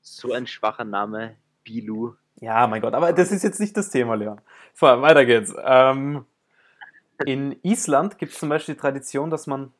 so 0.00 0.32
ein 0.32 0.46
schwacher 0.46 0.84
Name, 0.84 1.36
Bilu. 1.62 2.14
Ja, 2.40 2.66
mein 2.66 2.80
Gott, 2.80 2.94
aber 2.94 3.12
das 3.12 3.32
ist 3.32 3.42
jetzt 3.42 3.58
nicht 3.60 3.76
das 3.76 3.90
Thema, 3.90 4.14
Leon. 4.14 4.40
So, 4.74 4.86
weiter 4.86 5.24
geht's. 5.24 5.52
Ähm, 5.64 6.24
in 7.26 7.58
Island 7.62 8.18
gibt 8.18 8.32
es 8.32 8.38
zum 8.38 8.48
Beispiel 8.48 8.74
die 8.74 8.80
Tradition, 8.80 9.30
dass 9.30 9.46
man, 9.46 9.72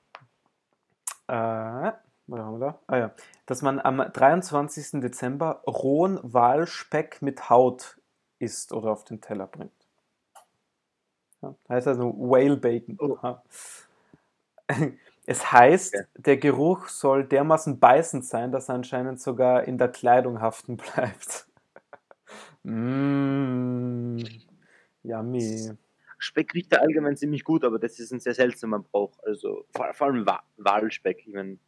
äh, 1.29 1.33
haben 1.35 1.95
wir 2.27 2.59
da? 2.59 2.79
Ah 2.89 2.97
ja, 2.97 3.11
dass 3.47 3.63
man 3.63 3.79
am 3.81 3.99
23. 4.13 5.01
Dezember 5.01 5.63
rohen 5.67 6.19
Walspeck 6.23 7.23
mit 7.23 7.49
Haut 7.49 7.99
isst 8.41 8.73
oder 8.73 8.91
auf 8.91 9.05
den 9.05 9.21
Teller 9.21 9.47
bringt. 9.47 9.73
Ja, 11.43 11.55
heißt 11.69 11.87
also 11.87 12.13
Whale 12.17 12.57
Bacon. 12.57 12.99
Oh. 13.01 13.37
Es 15.27 15.53
heißt, 15.53 15.95
Okay. 15.95 16.07
der 16.17 16.37
Geruch 16.39 16.89
soll 16.89 17.25
dermaßen 17.25 17.79
beißend 17.79 18.25
sein, 18.25 18.51
dass 18.51 18.69
er 18.69 18.77
anscheinend 18.77 19.21
sogar 19.21 19.65
in 19.65 19.79
der 19.79 19.89
Kleidung 19.89 20.41
haften 20.41 20.77
bleibt. 20.95 21.48
Mmh, 22.69 24.25
yummy. 25.03 25.71
Speck 26.19 26.55
riecht 26.55 26.73
ja 26.73 26.81
allgemein 26.81 27.17
ziemlich 27.17 27.45
gut, 27.45 27.65
aber 27.65 27.79
das 27.79 27.99
ist 28.01 28.13
ein 28.13 28.21
sehr 28.21 28.35
seltsamer 28.35 28.81
Brauch. 28.81 29.13
Also 29.23 29.65
vor, 29.75 29.93
vor 29.95 30.07
allem 30.09 30.27
Wa 30.27 30.43
Walspeck. 30.57 31.25
Ich 31.27 31.33
meine, 31.33 31.59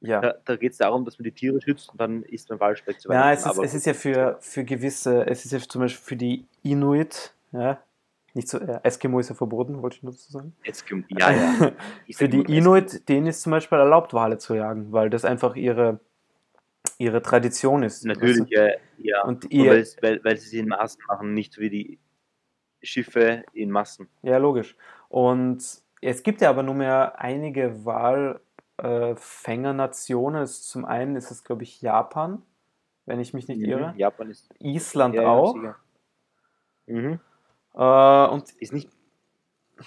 Ja. 0.00 0.20
da, 0.20 0.34
da 0.44 0.56
geht 0.56 0.72
es 0.72 0.78
darum, 0.78 1.04
dass 1.04 1.18
man 1.18 1.24
die 1.24 1.32
Tiere 1.32 1.60
schützt 1.60 1.90
und 1.90 2.00
dann 2.00 2.22
isst 2.22 2.48
man 2.50 2.60
Walspeck 2.60 3.00
zu 3.00 3.10
Ja, 3.10 3.32
es 3.32 3.44
ist, 3.44 3.58
es 3.58 3.74
ist 3.74 3.86
ja 3.86 3.94
für, 3.94 4.38
für 4.40 4.64
gewisse, 4.64 5.26
es 5.26 5.44
ist 5.44 5.52
ja 5.52 5.58
zum 5.58 5.82
Beispiel 5.82 6.04
für 6.04 6.16
die 6.16 6.46
Inuit, 6.62 7.34
ja, 7.52 7.82
nicht 8.32 8.48
so, 8.48 8.58
äh, 8.58 8.78
Eskimo 8.84 9.18
ist 9.18 9.28
ja 9.28 9.34
verboten, 9.34 9.82
wollte 9.82 9.96
ich 9.96 10.02
nur 10.04 10.12
dazu 10.12 10.30
sagen. 10.30 10.54
Kommt, 10.88 11.06
ja, 11.18 11.32
ja. 11.32 11.72
Für 12.12 12.28
die 12.28 12.42
Inuit, 12.56 13.08
denen 13.08 13.26
ist 13.26 13.42
zum 13.42 13.50
Beispiel 13.50 13.78
erlaubt, 13.78 14.14
Wale 14.14 14.38
zu 14.38 14.54
jagen, 14.54 14.92
weil 14.92 15.10
das 15.10 15.24
einfach 15.24 15.56
ihre, 15.56 15.98
ihre 17.00 17.22
Tradition 17.22 17.82
ist. 17.82 18.04
Natürlich, 18.04 18.40
weißt 18.40 18.50
ja. 18.50 18.68
ja. 18.98 19.24
Und 19.24 19.50
ihr, 19.50 19.70
weil, 19.70 19.86
weil, 20.02 20.22
weil 20.22 20.36
sie 20.36 20.50
sie 20.50 20.58
in 20.58 20.68
Massen 20.68 21.00
machen, 21.08 21.32
nicht 21.32 21.56
wie 21.58 21.70
die 21.70 21.98
Schiffe 22.82 23.42
in 23.54 23.70
Massen. 23.70 24.10
ja, 24.22 24.36
logisch. 24.36 24.76
Und 25.08 25.64
es 26.02 26.22
gibt 26.22 26.42
ja 26.42 26.50
aber 26.50 26.62
nur 26.62 26.74
mehr 26.74 27.18
einige 27.18 27.82
Walfängernationen. 27.84 30.46
Zum 30.46 30.84
einen 30.84 31.16
ist 31.16 31.30
es, 31.30 31.42
glaube 31.42 31.62
ich, 31.62 31.80
Japan, 31.80 32.42
wenn 33.06 33.18
ich 33.18 33.32
mich 33.32 33.48
nicht 33.48 33.62
irre. 33.62 33.92
Mhm. 33.92 33.98
Japan 33.98 34.28
ist 34.30 34.50
Island 34.58 35.14
ja, 35.14 35.22
ja, 35.22 35.28
auch. 35.28 35.54
sicher. 35.54 35.76
Mhm. 36.86 37.18
Äh, 37.74 38.26
und 38.28 38.52
Ist 38.60 38.74
nicht 38.74 38.90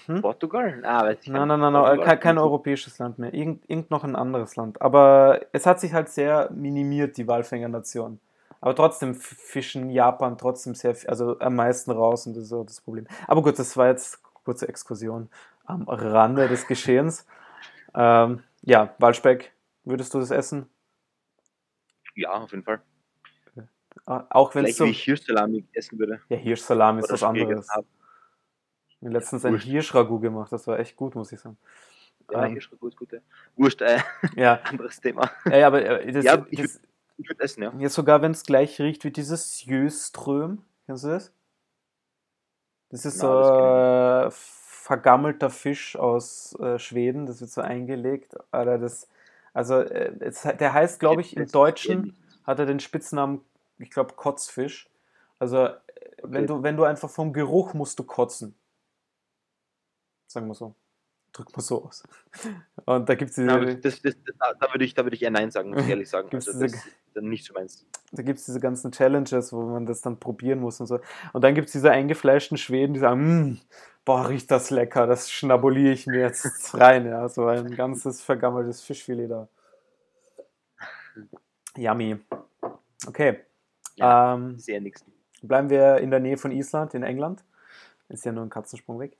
Hm? 0.06 0.22
Portugal? 0.22 0.82
Ah, 0.84 1.04
weiß 1.04 1.18
ich 1.22 1.28
Nein, 1.28 1.48
nein, 1.48 1.60
nein, 1.60 1.72
nein, 1.72 2.00
kein, 2.00 2.20
kein 2.20 2.38
europäisches 2.38 2.98
Land 2.98 3.18
mehr. 3.18 3.32
Irgend, 3.32 3.68
irgend 3.68 3.90
noch 3.90 4.04
ein 4.04 4.16
anderes 4.16 4.56
Land. 4.56 4.80
Aber 4.80 5.40
es 5.52 5.66
hat 5.66 5.80
sich 5.80 5.92
halt 5.92 6.08
sehr 6.08 6.50
minimiert, 6.50 7.16
die 7.16 7.26
Walfängernation. 7.26 8.20
Aber 8.60 8.74
trotzdem 8.74 9.14
fischen 9.14 9.90
Japan 9.90 10.38
trotzdem 10.38 10.74
sehr, 10.74 10.96
also 11.06 11.38
am 11.38 11.54
meisten 11.56 11.90
raus 11.90 12.26
und 12.26 12.36
das 12.36 12.44
ist 12.44 12.52
auch 12.52 12.64
das 12.64 12.80
Problem. 12.80 13.06
Aber 13.26 13.42
gut, 13.42 13.58
das 13.58 13.76
war 13.76 13.88
jetzt 13.88 14.22
kurze 14.44 14.68
Exkursion 14.68 15.28
am 15.64 15.82
Rande 15.88 16.48
des 16.48 16.66
Geschehens. 16.66 17.26
Ähm, 17.96 18.42
ja, 18.62 18.92
Walspeck, 18.98 19.52
würdest 19.84 20.12
du 20.14 20.18
das 20.18 20.32
essen? 20.32 20.68
Ja, 22.16 22.32
auf 22.32 22.50
jeden 22.50 22.64
Fall. 22.64 22.82
Äh, 24.06 24.20
Auch 24.30 24.54
wenn 24.54 24.64
es 24.64 24.76
so. 24.76 24.84
wie 24.84 24.90
ich 24.90 25.04
Hirschsalami 25.04 25.64
essen 25.72 25.98
würde. 25.98 26.20
Ja, 26.28 26.36
Hirschsalami 26.36 27.00
ist 27.00 27.12
was 27.12 27.22
anderes. 27.22 27.68
habe. 27.70 27.86
Letztens 29.12 29.44
ein. 29.44 29.56
Hirschragout 29.58 30.20
gemacht, 30.20 30.50
das 30.52 30.66
war 30.66 30.78
echt 30.78 30.96
gut, 30.96 31.14
muss 31.14 31.32
ich 31.32 31.40
sagen. 31.40 31.56
Ja, 32.30 32.44
Ähm, 32.44 32.52
Hirschragout 32.52 32.88
ist 32.88 32.96
gut. 32.96 33.12
Ja. 33.12 33.18
Wurscht, 33.56 33.82
äh, 33.82 33.98
Ja, 34.36 34.60
anderes 34.64 35.00
Thema. 35.00 35.30
ja, 35.46 35.56
ja, 35.56 35.66
aber 35.66 35.84
äh, 35.84 36.10
das, 36.12 36.24
Ja, 36.24 36.46
ich 36.50 37.28
würde 37.28 37.44
essen, 37.44 37.62
ja. 37.62 37.72
Ja, 37.78 37.88
sogar 37.88 38.22
wenn 38.22 38.32
es 38.32 38.44
gleich 38.44 38.80
riecht 38.80 39.04
wie 39.04 39.10
dieses 39.10 39.60
Sjöström. 39.60 40.64
Kennst 40.86 41.04
du 41.04 41.08
das? 41.08 41.32
Das 42.90 43.04
ist 43.04 43.18
so 43.18 43.26
das 43.28 43.48
äh, 44.26 44.30
vergammelter 44.30 45.50
Fisch 45.50 45.96
aus 45.96 46.58
äh, 46.60 46.78
Schweden. 46.78 47.26
Das 47.26 47.40
wird 47.40 47.50
so 47.50 47.60
eingelegt. 47.60 48.36
Alter, 48.50 48.78
das, 48.78 49.08
also, 49.52 49.80
äh, 49.80 50.12
es, 50.20 50.42
der 50.42 50.72
heißt, 50.72 51.00
glaube 51.00 51.20
ich, 51.20 51.36
im 51.36 51.50
Deutschen 51.50 52.16
hat 52.44 52.58
er 52.58 52.66
den 52.66 52.80
Spitznamen, 52.80 53.40
ich 53.78 53.90
glaube, 53.90 54.14
Kotzfisch. 54.14 54.88
Also, 55.38 55.66
äh, 55.66 55.74
wenn, 56.22 56.44
Okay. 56.44 56.46
du, 56.46 56.62
wenn 56.62 56.76
du 56.76 56.84
einfach 56.84 57.10
vom 57.10 57.32
Geruch 57.32 57.74
musst 57.74 57.98
du 57.98 58.04
kotzen. 58.04 58.54
Sagen 60.26 60.46
wir 60.48 60.54
so. 60.54 60.74
Drück 61.32 61.56
mal 61.56 61.62
so 61.62 61.84
aus. 61.84 62.04
Und 62.84 63.08
da 63.08 63.14
gibt 63.16 63.30
es 63.30 63.36
diese. 63.36 63.50
Aber 63.50 63.64
das, 63.74 64.00
das, 64.02 64.14
das, 64.24 64.36
da, 64.60 64.72
würde 64.72 64.84
ich, 64.84 64.94
da 64.94 65.04
würde 65.04 65.16
ich 65.16 65.22
eher 65.22 65.30
Nein 65.32 65.50
sagen, 65.50 65.70
muss 65.70 65.82
ich 65.82 65.88
ehrlich 65.88 66.08
sagen. 66.08 66.28
Also, 66.32 66.52
das 66.52 66.72
ist 66.72 66.86
nicht 67.20 67.44
so 67.44 67.54
meins. 67.54 67.86
Da 68.12 68.22
gibt 68.22 68.38
es 68.38 68.44
diese 68.44 68.60
ganzen 68.60 68.92
Challenges, 68.92 69.52
wo 69.52 69.62
man 69.62 69.86
das 69.86 70.00
dann 70.00 70.18
probieren 70.18 70.60
muss 70.60 70.80
und 70.80 70.86
so. 70.86 71.00
Und 71.32 71.42
dann 71.42 71.54
gibt 71.54 71.66
es 71.66 71.72
diese 71.72 71.90
eingefleischten 71.90 72.56
Schweden, 72.56 72.94
die 72.94 73.00
sagen, 73.00 73.50
"Mm, 73.50 73.60
boah, 74.04 74.28
riecht 74.28 74.50
das 74.50 74.70
lecker, 74.70 75.06
das 75.06 75.30
schnabuliere 75.30 75.92
ich 75.92 76.06
mir 76.06 76.20
jetzt 76.20 76.46
rein, 76.74 77.06
ja. 77.06 77.28
So 77.28 77.46
ein 77.46 77.74
ganzes 77.74 78.22
vergammeltes 78.22 78.82
Fischfilet 78.82 79.28
da. 79.28 79.48
Yummy. 81.76 82.16
Okay. 83.06 83.40
Ja. 83.96 84.34
Ähm, 84.34 84.58
Sehr 84.58 84.80
nix. 84.80 85.04
bleiben 85.42 85.70
wir 85.70 85.98
in 85.98 86.10
der 86.10 86.20
Nähe 86.20 86.36
von 86.36 86.52
Island, 86.52 86.94
in 86.94 87.02
England. 87.02 87.44
Ist 88.08 88.24
ja 88.24 88.32
nur 88.32 88.44
ein 88.44 88.50
Katzensprung 88.50 89.00
weg. 89.00 89.16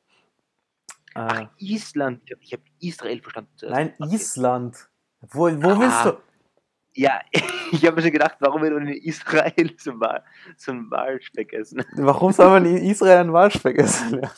Äh, 1.14 1.20
Ach, 1.20 1.48
Island. 1.58 2.22
Ich 2.40 2.52
habe 2.52 2.62
Israel 2.80 3.20
verstanden 3.22 3.50
zuerst. 3.56 3.74
nein, 3.74 3.94
Okay. 3.98 4.14
Island. 4.16 4.88
Wo, 5.20 5.42
wo 5.46 5.80
willst 5.80 5.96
Ah. 5.96 6.10
du? 6.12 6.18
Ja, 6.96 7.20
ich 7.72 7.84
habe 7.84 7.96
mir 7.96 8.02
schon 8.02 8.12
gedacht, 8.12 8.36
warum 8.40 8.62
wir 8.62 8.76
in 8.76 8.88
Israel 8.88 9.74
so, 9.78 9.98
Wal, 9.98 10.22
so 10.56 10.72
einen 10.72 10.90
Walspeck 10.90 11.52
essen. 11.52 11.84
Warum 11.96 12.32
soll 12.32 12.48
man 12.50 12.64
in 12.66 12.76
Israel 12.78 13.18
einen 13.18 13.32
Walspeck 13.32 13.78
essen? 13.78 14.20
Ja. 14.22 14.30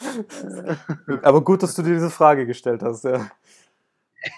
Aber 1.22 1.42
gut, 1.42 1.62
dass 1.62 1.74
du 1.74 1.82
dir 1.82 1.94
diese 1.94 2.10
Frage 2.10 2.46
gestellt 2.46 2.82
hast, 2.82 3.04
ja. 3.04 3.30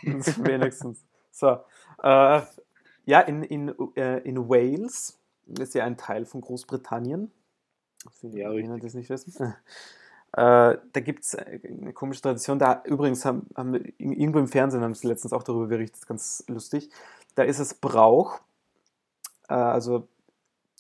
Wenigstens. 0.03 1.05
So. 1.31 1.59
Äh, 2.03 2.43
ja, 3.05 3.21
in, 3.21 3.43
in, 3.43 3.75
äh, 3.97 4.19
in 4.19 4.49
Wales 4.49 5.19
ist 5.59 5.75
ja 5.75 5.85
ein 5.85 5.97
Teil 5.97 6.25
von 6.27 6.41
Großbritannien. 6.41 7.31
Für 8.21 8.29
ja, 8.29 8.51
die, 8.53 8.63
die 8.63 8.81
das 8.81 8.95
nicht 8.95 9.11
wissen. 9.11 9.55
Äh, 10.33 10.79
da 10.93 11.01
gibt 11.01 11.25
es 11.25 11.35
eine 11.35 11.93
komische 11.93 12.23
Tradition. 12.23 12.59
Da 12.59 12.83
übrigens 12.85 13.25
haben, 13.25 13.49
haben 13.57 13.75
irgendwo 13.99 14.39
im 14.39 14.49
Fernsehen 14.49 14.83
haben 14.83 14.95
sie 14.95 15.09
letztens 15.09 15.33
auch 15.33 15.43
darüber 15.43 15.67
berichtet, 15.67 16.07
ganz 16.07 16.45
lustig. 16.47 16.91
Da 17.35 17.43
ist 17.43 17.59
es 17.59 17.75
Brauch, 17.75 18.41
äh, 19.49 19.55
also 19.55 20.09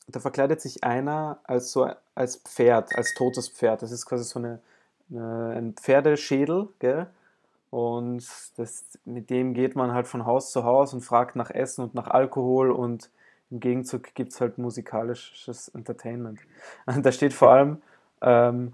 da 0.08 0.20
verkleidet 0.20 0.60
sich 0.60 0.84
einer 0.84 1.40
als 1.44 1.72
so 1.72 1.88
als 2.14 2.36
Pferd, 2.36 2.94
als 2.96 3.14
totes 3.14 3.48
Pferd. 3.48 3.82
Das 3.82 3.92
ist 3.92 4.06
quasi 4.06 4.24
so 4.24 4.38
eine, 4.38 4.60
eine 5.10 5.54
ein 5.56 5.74
Pferdeschädel, 5.74 6.68
gell? 6.78 7.06
Und 7.70 8.26
das, 8.56 8.84
mit 9.04 9.30
dem 9.30 9.54
geht 9.54 9.76
man 9.76 9.92
halt 9.92 10.08
von 10.08 10.26
Haus 10.26 10.50
zu 10.50 10.64
Haus 10.64 10.92
und 10.92 11.02
fragt 11.02 11.36
nach 11.36 11.50
Essen 11.50 11.84
und 11.84 11.94
nach 11.94 12.08
Alkohol 12.08 12.72
und 12.72 13.10
im 13.50 13.60
Gegenzug 13.60 14.14
gibt 14.14 14.32
es 14.32 14.40
halt 14.40 14.58
musikalisches 14.58 15.68
Entertainment. 15.68 16.40
Und 16.86 17.04
da 17.06 17.12
steht 17.12 17.32
vor 17.32 17.50
allem, 17.50 17.82
ähm, 18.22 18.72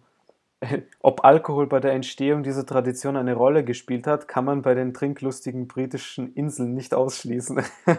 ob 1.00 1.24
Alkohol 1.24 1.66
bei 1.66 1.80
der 1.80 1.92
Entstehung 1.92 2.42
dieser 2.42 2.64
Tradition 2.66 3.16
eine 3.16 3.34
Rolle 3.34 3.64
gespielt 3.64 4.06
hat, 4.06 4.28
kann 4.28 4.44
man 4.44 4.62
bei 4.62 4.74
den 4.74 4.94
trinklustigen 4.94 5.68
britischen 5.68 6.32
Inseln 6.34 6.74
nicht 6.74 6.94
ausschließen. 6.94 7.62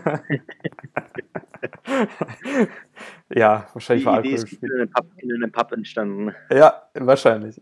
ja, 3.29 3.67
wahrscheinlich 3.73 4.05
war 4.05 4.15
Alkohol. 4.15 4.33
Ist 4.33 4.53
in 4.53 4.71
einem, 4.73 4.89
Pub, 4.89 5.05
in 5.17 5.33
einem 5.33 5.51
Pub 5.51 5.71
entstanden. 5.71 6.33
Ja, 6.49 6.89
wahrscheinlich. 6.93 7.61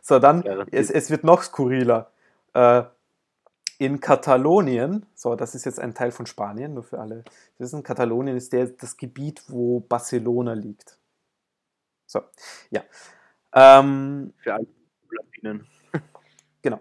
So, 0.00 0.18
dann, 0.18 0.42
es, 0.70 0.90
es 0.90 1.10
wird 1.10 1.24
noch 1.24 1.42
skurriler. 1.42 2.10
Äh, 2.54 2.84
in 3.78 4.00
Katalonien, 4.00 5.04
so, 5.14 5.34
das 5.34 5.54
ist 5.54 5.66
jetzt 5.66 5.78
ein 5.78 5.92
Teil 5.94 6.10
von 6.10 6.24
Spanien, 6.24 6.72
nur 6.72 6.82
für 6.82 6.98
alle 6.98 7.24
wissen, 7.58 7.82
Katalonien 7.82 8.34
ist 8.36 8.54
der, 8.54 8.68
das 8.68 8.96
Gebiet, 8.96 9.42
wo 9.48 9.80
Barcelona 9.80 10.54
liegt. 10.54 10.98
So, 12.06 12.22
ja. 12.70 12.82
Ähm, 13.56 14.32
für 14.38 14.54
alle 14.54 14.66
Latinen. 15.10 15.66
genau. 16.62 16.80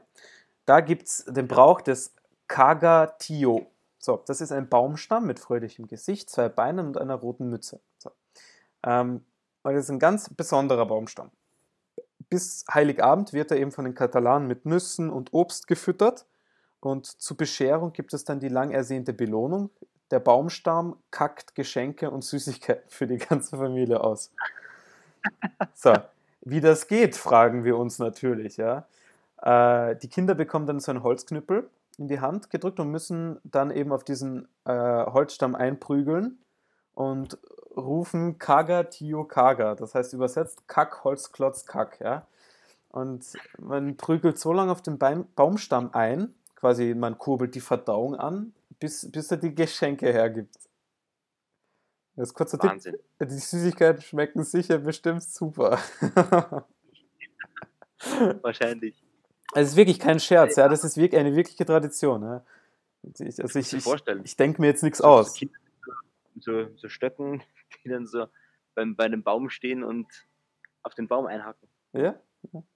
Da 0.66 0.82
gibt 0.82 1.08
es 1.08 1.26
den 1.26 1.48
Brauch 1.48 1.82
des 1.82 2.14
Cagatio. 2.48 3.72
So, 3.98 4.22
das 4.28 4.42
ist 4.42 4.52
ein 4.52 4.70
Baumstamm 4.70 5.26
mit 5.26 5.40
fröhlichem 5.40 5.88
Gesicht, 5.88 6.30
zwei 6.30 6.50
Beinen 6.50 6.86
und 6.86 6.98
einer 7.00 7.16
roten 7.16 7.50
Mütze. 7.50 7.82
So. 7.98 8.12
Ähm, 8.84 9.26
das 9.64 9.86
ist 9.86 9.90
ein 9.90 10.00
ganz 10.00 10.30
besonderer 10.30 10.86
Baumstamm 10.86 11.32
bis 12.30 12.66
Heiligabend 12.74 13.34
wird 13.34 13.52
er 13.52 13.58
eben 13.58 13.72
von 13.72 13.86
den 13.86 13.96
Katalanen 13.96 14.48
mit 14.48 14.66
Nüssen 14.66 15.10
und 15.10 15.34
Obst 15.34 15.68
gefüttert. 15.68 16.26
Und 16.80 17.06
zur 17.06 17.38
Bescherung 17.38 17.94
gibt 17.94 18.14
es 18.14 18.26
dann 18.26 18.40
die 18.40 18.50
lang 18.50 18.72
ersehnte 18.72 19.14
Belohnung. 19.14 19.70
Der 20.12 20.20
Baumstamm 20.20 20.98
kackt 21.12 21.56
Geschenke 21.56 22.12
und 22.12 22.24
Süßigkeiten 22.24 22.90
für 22.90 23.08
die 23.08 23.18
ganze 23.18 23.58
Familie 23.58 24.02
aus. 24.02 24.32
So, 25.74 25.94
wie 26.46 26.62
das 26.62 26.88
geht, 26.88 27.16
fragen 27.16 27.64
wir 27.64 27.78
uns 27.78 28.00
natürlich. 28.00 28.58
Ja. 28.58 28.86
Äh, 29.42 29.96
die 29.98 30.08
Kinder 30.08 30.36
bekommen 30.36 30.68
dann 30.68 30.80
so 30.80 30.92
einen 30.92 31.04
Holzknüppel 31.04 31.70
in 31.98 32.08
die 32.08 32.20
Hand 32.20 32.50
gedrückt 32.50 32.80
und 32.80 32.92
müssen 32.92 33.40
dann 33.44 33.72
eben 33.72 33.92
auf 33.92 34.04
diesen 34.04 34.48
äh, 34.66 34.72
Holzstamm 34.72 35.56
einprügeln 35.56 36.38
und 36.94 37.38
rufen 37.76 38.38
Kaga 38.38 38.84
Tio 38.84 39.24
Kaga. 39.24 39.76
Das 39.76 39.96
heißt 39.96 40.14
übersetzt 40.14 40.68
Kack, 40.68 41.04
Holz, 41.04 41.32
Klotz, 41.32 41.66
Kack. 41.66 42.00
Ja? 42.00 42.28
Und 42.90 43.26
man 43.58 43.98
prügelt 43.98 44.40
so 44.40 44.54
lange 44.54 44.72
auf 44.72 44.82
den 44.82 44.98
Baum, 44.98 45.28
Baumstamm 45.36 45.90
ein, 45.94 46.34
quasi 46.56 46.94
man 46.94 47.18
kurbelt 47.18 47.56
die 47.56 47.60
Verdauung 47.60 48.16
an, 48.16 48.54
bis, 48.80 49.12
bis 49.12 49.32
er 49.32 49.38
die 49.38 49.54
Geschenke 49.54 50.12
hergibt. 50.12 50.56
Das 52.16 52.30
ist 52.30 52.34
kurzer 52.34 52.58
Wahnsinn. 52.60 52.96
Tipp. 53.18 53.30
Die 53.30 53.38
Süßigkeiten 53.38 54.02
schmecken 54.02 54.44
sicher 54.44 54.78
bestimmt 54.78 55.24
super. 55.24 55.80
Wahrscheinlich. 58.42 58.96
Es 59.54 59.70
ist 59.70 59.76
wirklich 59.76 60.00
kein 60.00 60.20
Scherz, 60.20 60.56
ja. 60.56 60.68
Das 60.70 60.84
ist 60.84 60.98
wirklich 60.98 61.20
eine 61.20 61.36
wirkliche 61.36 61.66
Tradition. 61.66 62.24
Ja. 62.24 62.46
Ich, 63.20 63.42
also 63.42 63.60
ich, 63.60 63.74
ich, 63.74 63.86
ich 64.24 64.36
denke 64.38 64.62
mir 64.62 64.68
jetzt 64.68 64.84
nichts 64.84 65.02
aus. 65.02 65.40
So, 66.40 66.68
so 66.76 66.90
Stöcken, 66.90 67.44
die 67.84 67.90
dann 67.90 68.08
so 68.08 68.28
beim, 68.74 68.96
bei 68.96 69.06
einem 69.06 69.24
Baum 69.24 69.50
stehen 69.50 69.84
und 69.84 70.08
auf 70.84 70.96
den 70.96 71.08
Baum 71.08 71.26
einhacken. 71.26 71.68
Ja? 71.94 72.20
ja. 72.54 72.64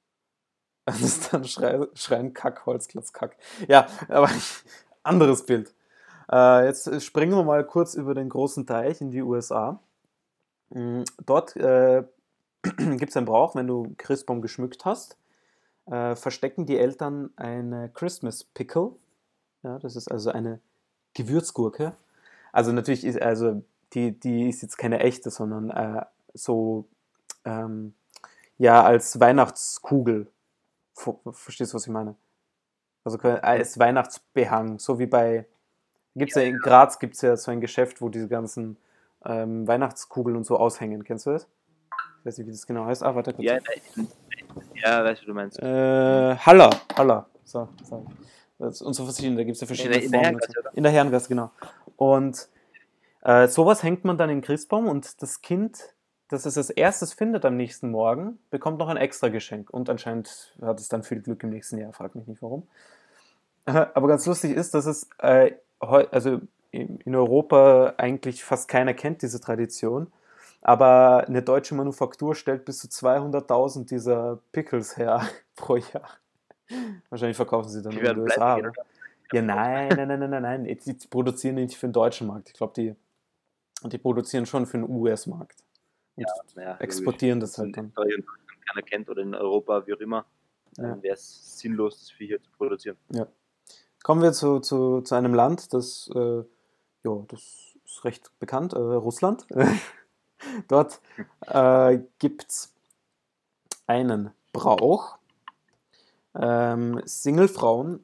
Das 0.85 1.01
ist 1.01 1.31
dann 1.31 1.43
Schrei, 1.45 1.85
Schreien 1.93 2.33
Kack, 2.33 2.65
Holzklotz, 2.65 3.13
Kack. 3.13 3.37
Ja, 3.67 3.87
aber 4.07 4.27
anderes 5.03 5.45
Bild. 5.45 5.75
Äh, 6.31 6.65
jetzt 6.65 7.01
springen 7.03 7.31
wir 7.31 7.43
mal 7.43 7.65
kurz 7.65 7.95
über 7.95 8.13
den 8.13 8.29
großen 8.29 8.65
Teich 8.67 9.01
in 9.01 9.11
die 9.11 9.21
USA. 9.21 9.79
Mm, 10.69 11.03
dort 11.25 11.55
äh, 11.55 12.03
gibt 12.61 13.09
es 13.09 13.17
einen 13.17 13.25
Brauch, 13.25 13.55
wenn 13.55 13.67
du 13.67 13.93
Christbaum 13.97 14.41
geschmückt 14.41 14.85
hast, 14.85 15.17
äh, 15.87 16.15
verstecken 16.15 16.65
die 16.65 16.77
Eltern 16.77 17.31
eine 17.35 17.89
Christmas 17.89 18.43
Pickle. 18.43 18.91
Ja, 19.63 19.79
das 19.79 19.95
ist 19.95 20.09
also 20.09 20.31
eine 20.31 20.59
Gewürzgurke. 21.13 21.93
Also 22.51 22.71
natürlich 22.71 23.03
ist, 23.03 23.21
also 23.21 23.63
die, 23.93 24.11
die 24.11 24.49
ist 24.49 24.61
jetzt 24.61 24.77
keine 24.77 24.99
echte, 24.99 25.31
sondern 25.31 25.69
äh, 25.71 26.05
so 26.33 26.85
ähm, 27.45 27.93
ja 28.57 28.83
als 28.83 29.19
Weihnachtskugel. 29.19 30.27
Verstehst 31.31 31.73
du, 31.73 31.75
was 31.75 31.87
ich 31.87 31.93
meine? 31.93 32.15
Also 33.03 33.17
als 33.19 33.79
Weihnachtsbehang, 33.79 34.79
so 34.79 34.99
wie 34.99 35.05
bei, 35.05 35.45
gibt 36.15 36.31
es 36.31 36.35
ja 36.35 36.43
in 36.43 36.57
Graz 36.59 36.99
gibt 36.99 37.15
es 37.15 37.21
ja 37.21 37.35
so 37.37 37.51
ein 37.51 37.61
Geschäft, 37.61 38.01
wo 38.01 38.09
diese 38.09 38.27
ganzen 38.27 38.77
ähm, 39.25 39.67
Weihnachtskugeln 39.67 40.35
und 40.35 40.45
so 40.45 40.57
aushängen. 40.57 41.03
Kennst 41.03 41.25
du 41.25 41.31
das? 41.31 41.47
Ich 42.19 42.25
weiß 42.25 42.37
nicht, 42.37 42.47
wie 42.47 42.51
das 42.51 42.67
genau 42.67 42.85
heißt. 42.85 43.03
Ah, 43.03 43.15
warte 43.15 43.33
kurz. 43.33 43.45
Ja, 43.45 43.59
ja 44.75 45.03
weißt 45.03 45.21
du, 45.21 45.25
du 45.27 45.33
meinst. 45.33 45.59
Äh, 45.59 46.35
Haller, 46.35 46.69
Haller. 46.95 47.27
So, 47.45 47.67
so. 47.83 48.05
und 48.59 48.93
so 48.93 49.05
verschiedene, 49.05 49.37
da 49.37 49.43
gibt 49.43 49.55
es 49.55 49.61
ja 49.61 49.67
verschiedene 49.67 49.97
in 49.97 50.11
der, 50.11 50.21
Formen. 50.21 50.39
In 50.39 50.43
der 50.43 50.51
Herrengasse, 50.51 50.75
in 50.75 50.83
der 50.83 50.91
Herrengasse, 50.91 51.29
genau. 51.29 51.51
Und 51.95 52.49
äh, 53.21 53.47
sowas 53.47 53.83
hängt 53.83 54.05
man 54.05 54.17
dann 54.17 54.29
in 54.29 54.37
den 54.37 54.43
Christbaum 54.43 54.87
und 54.87 55.21
das 55.21 55.41
Kind, 55.41 55.95
das 56.29 56.45
es 56.45 56.57
als 56.57 56.69
erstes 56.69 57.13
findet 57.13 57.45
am 57.45 57.57
nächsten 57.57 57.89
Morgen, 57.89 58.39
bekommt 58.51 58.77
noch 58.77 58.87
ein 58.87 58.97
extra 58.97 59.29
Geschenk. 59.29 59.69
Und 59.71 59.89
anscheinend 59.89 60.55
hat 60.61 60.79
es 60.79 60.89
dann 60.89 61.03
viel 61.03 61.21
Glück 61.21 61.43
im 61.43 61.49
nächsten 61.49 61.77
Jahr, 61.77 61.91
frag 61.91 62.15
mich 62.15 62.27
nicht 62.27 62.41
warum. 62.41 62.67
Aber 63.65 64.07
ganz 64.07 64.25
lustig 64.25 64.55
ist, 64.55 64.73
dass 64.73 64.85
es 64.85 65.09
äh, 65.19 65.53
also 65.79 66.41
in 66.71 67.15
Europa 67.15 67.95
eigentlich 67.97 68.43
fast 68.43 68.67
keiner 68.67 68.93
kennt 68.93 69.21
diese 69.21 69.41
Tradition. 69.41 70.11
Aber 70.61 71.25
eine 71.27 71.41
deutsche 71.41 71.73
Manufaktur 71.73 72.35
stellt 72.35 72.65
bis 72.65 72.79
zu 72.79 72.87
200.000 72.87 73.85
dieser 73.87 74.39
Pickles 74.51 74.97
her 74.97 75.27
pro 75.55 75.77
Jahr. 75.77 76.09
Wahrscheinlich 77.09 77.37
verkaufen 77.37 77.69
sie 77.69 77.81
dann 77.81 77.93
in 77.93 78.03
den 78.03 78.19
USA. 78.19 78.59
Ja, 79.31 79.41
nein, 79.41 79.89
nein, 79.95 80.07
nein, 80.07 80.29
nein, 80.29 80.41
nein. 80.41 80.63
Die 80.65 80.93
produzieren 81.09 81.55
nicht 81.55 81.77
für 81.77 81.87
den 81.87 81.93
deutschen 81.93 82.27
Markt. 82.27 82.49
Ich 82.49 82.55
glaube, 82.55 82.73
die 82.75 82.95
die 83.87 83.97
produzieren 83.97 84.45
schon 84.45 84.65
für 84.65 84.77
den 84.77 84.89
US-Markt. 84.89 85.63
Und 86.15 86.25
ja, 86.55 86.61
ja, 86.61 86.77
exportieren 86.77 87.39
das 87.39 87.57
halt 87.57 87.77
dann. 87.77 87.93
Wenn 87.95 88.25
keiner 88.67 88.81
kennt 88.81 89.09
oder 89.09 89.21
in 89.21 89.33
Europa, 89.33 89.85
wie 89.87 89.93
auch 89.93 89.99
immer, 89.99 90.25
ja. 90.77 91.01
wäre 91.01 91.13
es 91.13 91.59
sinnlos, 91.59 91.99
das 91.99 92.11
für 92.11 92.25
hier 92.25 92.41
zu 92.41 92.51
produzieren. 92.51 92.97
Ja. 93.11 93.27
Kommen 94.09 94.23
wir 94.23 94.33
zu, 94.33 94.59
zu, 94.59 95.01
zu 95.01 95.13
einem 95.13 95.35
Land, 95.35 95.71
das, 95.71 96.09
äh, 96.15 96.43
ja, 97.03 97.23
das 97.27 97.41
ist 97.85 98.03
recht 98.05 98.31
bekannt, 98.39 98.73
äh, 98.73 98.79
Russland. 98.79 99.45
Dort 100.67 100.99
äh, 101.45 101.99
gibt 102.17 102.49
es 102.49 102.73
einen 103.85 104.31
Brauch. 104.51 105.19
Ähm, 106.33 107.03
Singlefrauen 107.05 108.03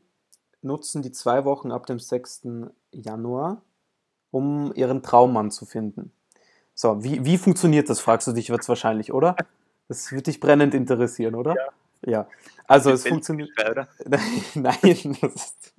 nutzen 0.61 1.01
die 1.01 1.11
zwei 1.11 1.43
Wochen 1.43 1.71
ab 1.71 1.87
dem 1.87 1.97
6. 1.97 2.43
Januar 2.91 3.63
um 4.29 4.73
ihren 4.75 5.01
Traummann 5.01 5.49
zu 5.49 5.65
finden. 5.65 6.11
So, 6.75 7.03
wie, 7.03 7.25
wie 7.25 7.39
funktioniert 7.39 7.89
das, 7.89 7.99
fragst 7.99 8.27
du 8.27 8.33
dich 8.33 8.49
jetzt 8.49 8.69
wahrscheinlich, 8.69 9.11
oder? 9.11 9.35
Das 9.87 10.11
würde 10.11 10.25
dich 10.25 10.39
brennend 10.39 10.75
interessieren, 10.75 11.33
oder? 11.33 11.55
Ja. 11.55 11.69
Ja. 12.05 12.27
Also 12.67 12.91
es 12.91 13.07
funktioniert. 13.07 13.49
nein, 14.53 15.17
das 15.19 15.33
ist. 15.33 15.73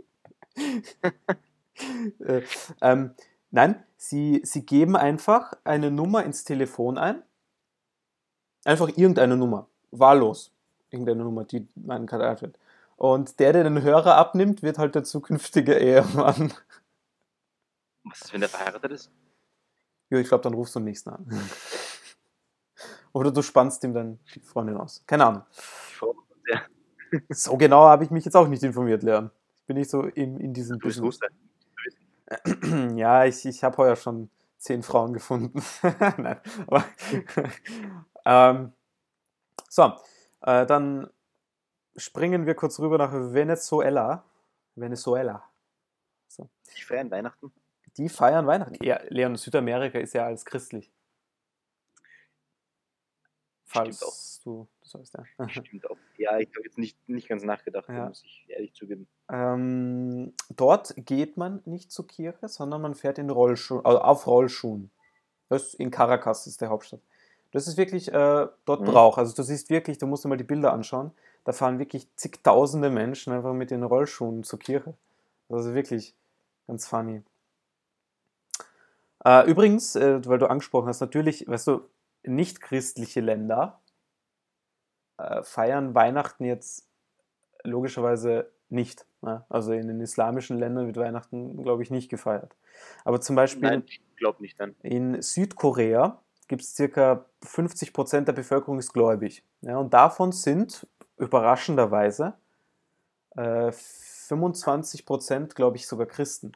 äh, 2.20 2.42
ähm, 2.80 3.14
nein, 3.50 3.82
sie, 3.96 4.40
sie 4.44 4.64
geben 4.64 4.96
einfach 4.96 5.52
eine 5.64 5.90
Nummer 5.90 6.24
ins 6.24 6.44
Telefon 6.44 6.98
ein. 6.98 7.22
Einfach 8.64 8.88
irgendeine 8.88 9.36
Nummer. 9.36 9.68
Wahllos. 9.90 10.52
Irgendeine 10.90 11.24
Nummer, 11.24 11.44
die 11.44 11.68
meinen 11.74 12.06
Kanal 12.06 12.40
wird. 12.40 12.58
Und 12.96 13.38
der, 13.38 13.52
der 13.52 13.64
den 13.64 13.82
Hörer 13.82 14.16
abnimmt, 14.16 14.62
wird 14.62 14.78
halt 14.78 14.94
der 14.94 15.04
zukünftige 15.04 15.74
Ehemann. 15.78 16.52
Was 18.04 18.22
ist, 18.22 18.32
wenn 18.32 18.40
der 18.40 18.48
verheiratet 18.48 18.92
ist? 18.92 19.10
Ja, 20.10 20.18
ich 20.18 20.28
glaube, 20.28 20.42
dann 20.42 20.54
rufst 20.54 20.74
du 20.74 20.80
den 20.80 20.84
nächsten 20.84 21.10
an. 21.10 21.26
Oder 23.12 23.30
du 23.30 23.42
spannst 23.42 23.82
ihm 23.84 23.94
dann 23.94 24.18
die 24.34 24.40
Freundin 24.40 24.76
aus. 24.76 25.02
Keine 25.06 25.26
Ahnung. 25.26 25.42
Ja. 26.48 26.62
So 27.30 27.56
genau 27.56 27.84
habe 27.84 28.04
ich 28.04 28.10
mich 28.10 28.24
jetzt 28.24 28.36
auch 28.36 28.46
nicht 28.46 28.62
informiert, 28.62 29.02
Leon. 29.02 29.30
Ich 29.66 29.68
bin 29.68 29.78
nicht 29.78 29.90
so 29.90 30.02
in, 30.02 30.38
in 30.38 30.54
diesem 30.54 30.78
Du 30.78 30.86
bist 30.86 31.00
Business. 31.00 31.32
Russe. 32.54 32.96
Ja, 32.96 33.24
ich, 33.24 33.44
ich 33.44 33.64
habe 33.64 33.76
heuer 33.78 33.96
schon 33.96 34.30
zehn 34.58 34.84
Frauen 34.84 35.12
gefunden. 35.12 35.60
Nein, 35.82 36.38
aber 36.68 36.84
ähm, 38.24 38.72
so, 39.68 39.92
äh, 40.42 40.66
dann 40.66 41.10
springen 41.96 42.46
wir 42.46 42.54
kurz 42.54 42.78
rüber 42.78 42.96
nach 42.96 43.12
Venezuela. 43.12 44.22
Venezuela. 44.76 45.42
Ich 46.72 46.86
feiern 46.86 47.10
Weihnachten. 47.10 47.52
Die 47.96 48.08
feiern 48.08 48.46
Weihnachten. 48.46 48.76
Ja, 48.84 49.00
Leon, 49.08 49.34
Südamerika 49.34 49.98
ist 49.98 50.14
ja 50.14 50.26
alles 50.26 50.44
christlich. 50.44 50.92
Stimmt 53.68 53.96
Falls 53.96 54.40
du 54.44 54.66
das 54.82 54.94
weißt, 54.94 55.14
ja. 55.38 55.48
Stimmt 55.48 55.90
auch. 55.90 55.96
Ja, 56.18 56.38
ich 56.38 56.48
habe 56.54 56.64
jetzt 56.64 56.78
nicht, 56.78 56.96
nicht 57.08 57.28
ganz 57.28 57.42
nachgedacht, 57.42 57.88
Ja. 57.88 58.06
muss 58.08 58.22
ich 58.24 58.44
ehrlich 58.48 58.72
zugeben. 58.74 59.08
Ähm, 59.30 60.32
dort 60.54 60.94
geht 60.96 61.36
man 61.36 61.60
nicht 61.64 61.90
zur 61.90 62.06
Kirche, 62.06 62.48
sondern 62.48 62.80
man 62.82 62.94
fährt 62.94 63.18
in 63.18 63.28
Rollschuhen, 63.28 63.84
also 63.84 64.00
auf 64.00 64.26
Rollschuhen. 64.26 64.90
Das 65.48 65.64
ist 65.64 65.74
in 65.74 65.90
Caracas 65.90 66.46
ist 66.46 66.60
der 66.60 66.68
Hauptstadt. 66.70 67.00
Das 67.52 67.66
ist 67.66 67.76
wirklich 67.76 68.08
äh, 68.12 68.46
dort 68.64 68.80
Mhm. 68.82 68.84
Brauch. 68.86 69.18
Also 69.18 69.34
du 69.34 69.42
siehst 69.42 69.68
wirklich, 69.70 69.98
du 69.98 70.06
musst 70.06 70.24
dir 70.24 70.28
mal 70.28 70.36
die 70.36 70.44
Bilder 70.44 70.72
anschauen. 70.72 71.10
Da 71.44 71.52
fahren 71.52 71.78
wirklich 71.78 72.08
zigtausende 72.16 72.90
Menschen 72.90 73.32
einfach 73.32 73.52
mit 73.52 73.70
den 73.70 73.82
Rollschuhen 73.82 74.42
zur 74.44 74.58
Kirche. 74.58 74.94
Also 75.48 75.74
wirklich 75.74 76.14
ganz 76.66 76.86
funny. 76.86 77.22
Äh, 79.24 79.48
übrigens, 79.50 79.96
äh, 79.96 80.24
weil 80.26 80.38
du 80.38 80.46
angesprochen 80.48 80.88
hast, 80.88 81.00
natürlich, 81.00 81.48
weißt 81.48 81.66
du, 81.68 81.80
nicht 82.26 82.60
christliche 82.60 83.20
Länder 83.20 83.80
äh, 85.18 85.42
feiern 85.42 85.94
Weihnachten 85.94 86.44
jetzt 86.44 86.88
logischerweise 87.62 88.50
nicht. 88.68 89.06
Ne? 89.22 89.44
Also 89.48 89.72
in 89.72 89.88
den 89.88 90.00
islamischen 90.00 90.58
Ländern 90.58 90.86
wird 90.86 90.96
Weihnachten, 90.96 91.62
glaube 91.62 91.82
ich, 91.82 91.90
nicht 91.90 92.08
gefeiert. 92.08 92.56
Aber 93.04 93.20
zum 93.20 93.36
Beispiel 93.36 93.62
Nein, 93.62 93.84
nicht 94.38 94.56
in 94.82 95.20
Südkorea 95.22 96.22
gibt 96.48 96.62
es 96.62 96.74
circa 96.74 97.26
50% 97.42 98.20
der 98.22 98.32
Bevölkerung 98.32 98.78
ist 98.78 98.92
gläubig. 98.92 99.44
Ja, 99.62 99.78
und 99.78 99.92
davon 99.92 100.32
sind 100.32 100.86
überraschenderweise 101.16 102.34
äh, 103.36 103.70
25%, 103.70 105.54
glaube 105.54 105.76
ich, 105.76 105.86
sogar 105.86 106.06
Christen. 106.06 106.52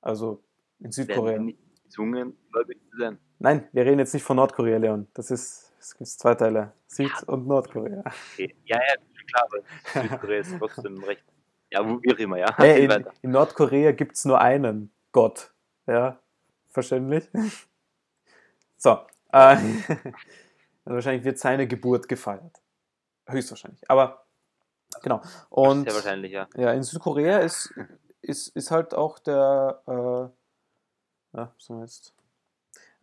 Also 0.00 0.42
in 0.78 0.92
Südkorea. 0.92 1.32
Werden 1.32 1.46
nicht 1.46 1.58
gezwungen, 1.84 2.36
gläubig 2.50 2.80
zu 2.90 2.98
sein. 2.98 3.18
Nein, 3.38 3.68
wir 3.72 3.84
reden 3.84 3.98
jetzt 3.98 4.14
nicht 4.14 4.22
von 4.22 4.36
Nordkorea, 4.36 4.78
Leon. 4.78 5.08
Das 5.14 5.30
ist, 5.30 5.72
es 5.78 5.96
gibt 5.96 6.08
zwei 6.08 6.34
Teile. 6.34 6.72
Süd- 6.86 7.22
und 7.26 7.46
Nordkorea. 7.46 8.00
Okay. 8.32 8.54
Ja, 8.64 8.78
ja, 8.78 8.94
klar, 9.26 9.48
aber 9.92 10.08
Südkorea 10.08 10.40
ist 10.40 10.54
trotzdem 10.58 11.02
recht. 11.04 11.24
Ja, 11.70 11.84
wo- 11.86 12.00
wie 12.02 12.14
auch 12.14 12.18
immer, 12.18 12.38
ja. 12.38 12.56
Hey, 12.56 12.84
in, 12.84 13.06
in 13.22 13.30
Nordkorea 13.32 13.92
gibt 13.92 14.16
es 14.16 14.24
nur 14.24 14.40
einen 14.40 14.92
Gott. 15.12 15.52
Ja, 15.86 16.18
verständlich? 16.70 17.28
So. 18.76 18.90
Äh, 19.32 19.36
also 19.56 19.64
wahrscheinlich 20.84 21.24
wird 21.24 21.38
seine 21.38 21.66
Geburt 21.66 22.08
gefeiert. 22.08 22.60
Höchstwahrscheinlich. 23.26 23.82
Aber 23.90 24.24
genau. 25.02 25.20
Und 25.50 25.84
Sehr 25.84 25.94
wahrscheinlich, 25.94 26.32
ja. 26.32 26.48
ja, 26.56 26.72
in 26.72 26.82
Südkorea 26.82 27.38
ist, 27.38 27.74
ist, 28.22 28.48
ist 28.56 28.70
halt 28.70 28.94
auch 28.94 29.18
der, 29.18 29.82
äh, 29.86 31.36
ja, 31.36 31.52
was 31.56 31.68
haben 31.68 31.76
wir 31.78 31.84
jetzt? 31.84 32.14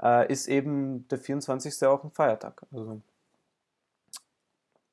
Äh, 0.01 0.31
ist 0.31 0.47
eben 0.47 1.07
der 1.09 1.19
24. 1.19 1.83
auch 1.87 2.03
ein 2.03 2.11
Feiertag. 2.11 2.63
Also 2.71 3.01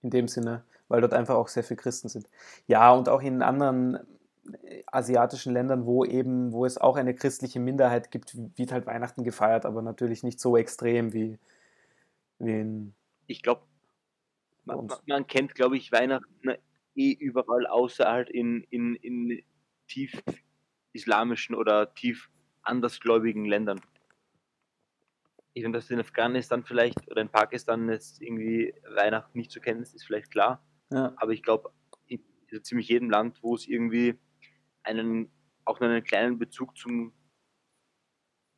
in 0.02 0.10
dem 0.10 0.28
Sinne, 0.28 0.64
weil 0.88 1.00
dort 1.00 1.14
einfach 1.14 1.34
auch 1.34 1.48
sehr 1.48 1.64
viele 1.64 1.78
Christen 1.78 2.08
sind. 2.08 2.28
Ja, 2.66 2.92
und 2.92 3.08
auch 3.08 3.22
in 3.22 3.42
anderen 3.42 3.96
äh, 4.62 4.82
asiatischen 4.86 5.52
Ländern, 5.52 5.86
wo 5.86 6.04
eben, 6.04 6.52
wo 6.52 6.64
es 6.64 6.78
auch 6.78 6.96
eine 6.96 7.14
christliche 7.14 7.60
Minderheit 7.60 8.10
gibt, 8.10 8.36
wird 8.56 8.72
halt 8.72 8.86
Weihnachten 8.86 9.24
gefeiert, 9.24 9.66
aber 9.66 9.82
natürlich 9.82 10.22
nicht 10.22 10.40
so 10.40 10.56
extrem 10.56 11.12
wie, 11.12 11.38
wie 12.38 12.60
in. 12.60 12.94
Ich 13.26 13.42
glaube, 13.42 13.62
man, 14.64 14.86
man, 14.86 14.98
man 15.06 15.26
kennt, 15.26 15.54
glaube 15.54 15.76
ich, 15.76 15.90
Weihnachten 15.92 16.54
eh 16.94 17.12
überall, 17.12 17.66
außer 17.66 18.10
halt 18.10 18.30
in, 18.30 18.64
in, 18.70 18.94
in 18.96 19.42
tief 19.86 20.22
islamischen 20.92 21.54
oder 21.54 21.94
tief 21.94 22.30
andersgläubigen 22.62 23.44
Ländern. 23.44 23.80
Ich 25.58 25.64
finde, 25.64 25.80
dass 25.80 25.90
in 25.90 25.98
Afghanistan 25.98 26.62
vielleicht 26.62 27.10
oder 27.10 27.20
in 27.20 27.28
Pakistan 27.30 27.88
jetzt 27.88 28.22
irgendwie 28.22 28.72
Weihnachten 28.94 29.36
nicht 29.36 29.50
zu 29.50 29.58
kennen 29.60 29.82
ist, 29.82 29.92
ist 29.92 30.04
vielleicht 30.04 30.30
klar. 30.30 30.62
Ja, 30.92 31.12
Aber 31.16 31.32
ich 31.32 31.42
glaube, 31.42 31.72
in 32.06 32.22
so 32.52 32.60
ziemlich 32.60 32.86
jedem 32.88 33.10
Land, 33.10 33.42
wo 33.42 33.56
es 33.56 33.66
irgendwie 33.66 34.16
einen, 34.84 35.32
auch 35.64 35.80
nur 35.80 35.90
einen 35.90 36.04
kleinen 36.04 36.38
Bezug 36.38 36.76
zum, 36.78 37.12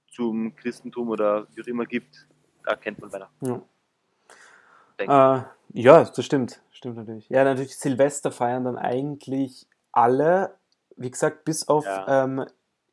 zum 0.09 0.55
Christentum 0.57 1.09
oder 1.09 1.49
wie 1.55 1.63
auch 1.63 1.67
immer 1.69 1.87
gibt, 1.87 2.29
da 2.65 2.77
kennt 2.77 3.01
man 3.01 3.11
Weihnachten. 3.11 3.47
ja. 3.47 5.39
Äh, 5.39 5.45
ja, 5.73 6.05
das 6.05 6.23
stimmt. 6.23 6.63
Stimmt 6.71 6.97
natürlich. 6.97 7.31
Ja, 7.31 7.45
natürlich 7.45 7.79
Silvester 7.79 8.31
feiern 8.31 8.65
dann 8.65 8.77
eigentlich 8.77 9.67
alle, 9.93 10.59
wie 10.97 11.11
gesagt, 11.11 11.47
bis 11.47 11.67
auf 11.67 11.87
Ja. 11.87 12.25
ähm, 12.25 12.45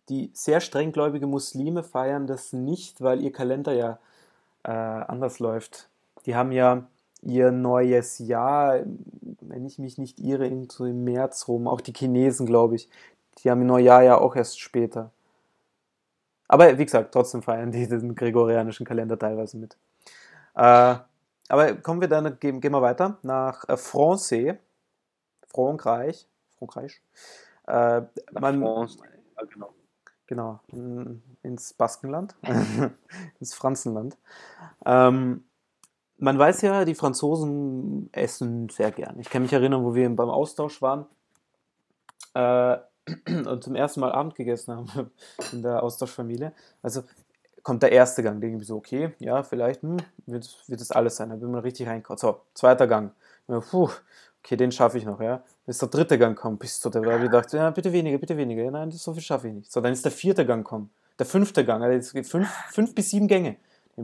die 0.09 0.31
sehr 0.33 0.61
strenggläubige 0.61 1.27
Muslime 1.27 1.83
feiern 1.83 2.27
das 2.27 2.53
nicht, 2.53 3.01
weil 3.01 3.21
ihr 3.21 3.31
Kalender 3.31 3.73
ja 3.73 3.99
äh, 4.63 4.71
anders 4.71 5.39
läuft. 5.39 5.89
Die 6.25 6.35
haben 6.35 6.51
ja 6.51 6.87
ihr 7.21 7.51
neues 7.51 8.19
Jahr, 8.19 8.79
wenn 9.41 9.65
ich 9.65 9.79
mich 9.79 9.97
nicht 9.97 10.19
irre, 10.19 10.49
so 10.71 10.85
im 10.85 11.03
März 11.03 11.47
rum. 11.47 11.67
Auch 11.67 11.81
die 11.81 11.93
Chinesen, 11.93 12.45
glaube 12.45 12.75
ich. 12.75 12.89
Die 13.39 13.49
haben 13.49 13.61
ihr 13.61 13.67
Neujahr 13.67 14.03
ja 14.03 14.17
auch 14.17 14.35
erst 14.35 14.59
später. 14.59 15.11
Aber 16.47 16.77
wie 16.77 16.85
gesagt, 16.85 17.13
trotzdem 17.13 17.41
feiern 17.41 17.71
die 17.71 17.87
den 17.87 18.15
gregorianischen 18.15 18.85
Kalender 18.85 19.19
teilweise 19.19 19.57
mit. 19.57 19.77
Äh, 20.55 20.95
aber 21.49 21.75
kommen 21.75 22.01
wir 22.01 22.07
dann, 22.07 22.39
gehen, 22.39 22.61
gehen 22.61 22.71
wir 22.71 22.81
weiter 22.81 23.17
nach 23.23 23.67
äh, 23.69 23.77
Francais, 23.77 24.55
Frankreich, 25.47 26.27
Frankreich. 26.57 27.01
Äh, 27.67 28.01
man, 28.33 28.61
France, 28.61 28.97
ja, 29.37 29.45
genau. 29.45 29.73
Genau, 30.27 30.59
in- 30.67 31.21
ins 31.43 31.73
Baskenland, 31.73 32.35
ins 33.39 33.53
Franzenland. 33.53 34.17
Ähm, 34.85 35.45
man 36.19 36.39
weiß 36.39 36.61
ja, 36.63 36.85
die 36.85 36.95
Franzosen 36.95 38.09
essen 38.13 38.69
sehr 38.69 38.91
gern. 38.91 39.19
Ich 39.19 39.29
kann 39.29 39.43
mich 39.43 39.53
erinnern, 39.53 39.83
wo 39.85 39.95
wir 39.95 40.09
beim 40.15 40.29
Austausch 40.29 40.81
waren 40.81 41.05
äh, 42.33 42.77
und 43.47 43.63
zum 43.63 43.75
ersten 43.75 43.99
Mal 44.01 44.11
Abend 44.11 44.35
gegessen 44.35 44.75
haben 44.75 45.11
in 45.51 45.61
der 45.61 45.83
Austauschfamilie. 45.83 46.53
Also 46.81 47.03
kommt 47.63 47.83
der 47.83 47.91
erste 47.91 48.23
Gang, 48.23 48.39
denke 48.41 48.55
ich 48.55 48.59
mir 48.61 48.65
so, 48.65 48.77
okay, 48.77 49.13
ja, 49.19 49.43
vielleicht 49.43 49.81
hm, 49.81 49.97
wird, 50.25 50.63
wird 50.67 50.81
das 50.81 50.91
alles 50.91 51.17
sein. 51.17 51.29
Da 51.29 51.39
will 51.41 51.49
man 51.49 51.61
richtig 51.61 51.87
reinkommen. 51.87 52.17
So, 52.17 52.41
zweiter 52.53 52.87
Gang. 52.87 53.11
Puh, 53.47 53.89
okay, 54.47 54.55
den 54.55 54.71
schaffe 54.71 54.97
ich 54.97 55.03
noch, 55.03 55.19
ja. 55.19 55.43
Bis 55.65 55.79
der 55.79 55.89
dritte 55.89 56.17
Gang 56.17 56.37
kommt, 56.37 56.59
bis 56.59 56.79
zu 56.79 56.89
der, 56.89 57.01
da 57.01 57.11
habe 57.11 57.25
ich 57.25 57.29
gedacht, 57.29 57.51
ja, 57.51 57.69
bitte 57.69 57.91
weniger, 57.91 58.17
bitte 58.17 58.37
weniger. 58.37 58.63
Ja, 58.63 58.71
nein, 58.71 58.89
das, 58.89 59.03
so 59.03 59.13
viel 59.13 59.21
schaffe 59.21 59.49
ich 59.49 59.53
nicht. 59.53 59.71
So, 59.71 59.81
dann 59.81 59.91
ist 59.91 60.05
der 60.05 60.11
vierte 60.11 60.45
Gang 60.45 60.65
kommen. 60.65 60.89
Der 61.19 61.25
fünfte 61.25 61.65
Gang, 61.65 61.83
also 61.83 61.97
es 61.97 62.13
gibt 62.13 62.27
fünf, 62.27 62.49
fünf 62.71 62.95
bis 62.95 63.09
sieben 63.09 63.27
Gänge. 63.27 63.57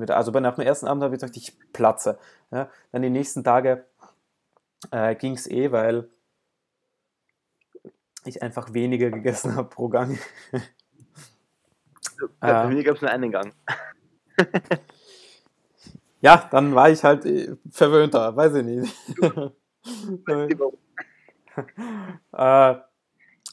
Also 0.10 0.32
bei 0.34 0.40
nach 0.42 0.56
dem 0.56 0.66
ersten 0.66 0.88
Abend 0.88 1.04
habe 1.04 1.16
ich 1.16 1.22
gedacht, 1.22 1.38
ich 1.38 1.56
platze. 1.72 2.18
Ja, 2.52 2.70
dann 2.92 3.04
die 3.04 3.10
nächsten 3.10 3.44
Tage 3.44 3.86
äh, 4.92 5.16
ging 5.16 5.34
es 5.34 5.48
eh, 5.48 5.72
weil 5.72 6.10
ich 8.26 8.42
einfach 8.42 8.74
weniger 8.74 9.12
gegessen 9.12 9.56
habe 9.56 9.70
pro 9.70 9.88
Gang. 9.88 10.20
Bei 12.42 12.64
Äh, 12.64 12.68
mir 12.68 12.84
gab 12.84 12.96
es 12.96 13.02
nur 13.02 13.12
einen 13.12 13.32
Gang. 13.32 13.54
ja, 16.22 16.48
dann 16.52 16.76
war 16.76 16.90
ich 16.90 17.04
halt 17.04 17.26
äh, 17.26 17.56
verwöhnter, 17.70 18.36
weiß 18.36 18.56
ich 18.56 18.66
nicht. 18.66 18.94
Äh, 22.34 22.76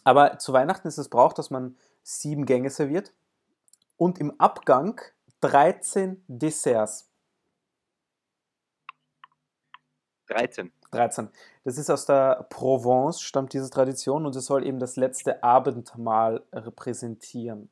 aber 0.05 0.39
zu 0.39 0.53
Weihnachten 0.53 0.89
ist 0.89 0.99
es 0.99 1.09
Brauch, 1.11 1.33
dass 1.35 1.51
man 1.51 1.77
sieben 2.03 2.47
Gänge 2.47 2.71
serviert 2.71 3.13
und 3.97 4.19
im 4.19 4.41
Abgang 4.41 5.01
13 5.43 6.25
Desserts. 6.29 7.11
13. 10.29 10.73
13. 10.93 11.29
Das 11.65 11.79
ist 11.79 11.91
aus 11.91 12.07
der 12.07 12.47
Provence, 12.51 13.21
stammt 13.21 13.53
diese 13.53 13.71
Tradition 13.71 14.27
und 14.27 14.35
es 14.37 14.47
soll 14.47 14.67
eben 14.67 14.79
das 14.79 14.97
letzte 14.97 15.43
Abendmahl 15.43 16.45
repräsentieren. 16.53 17.71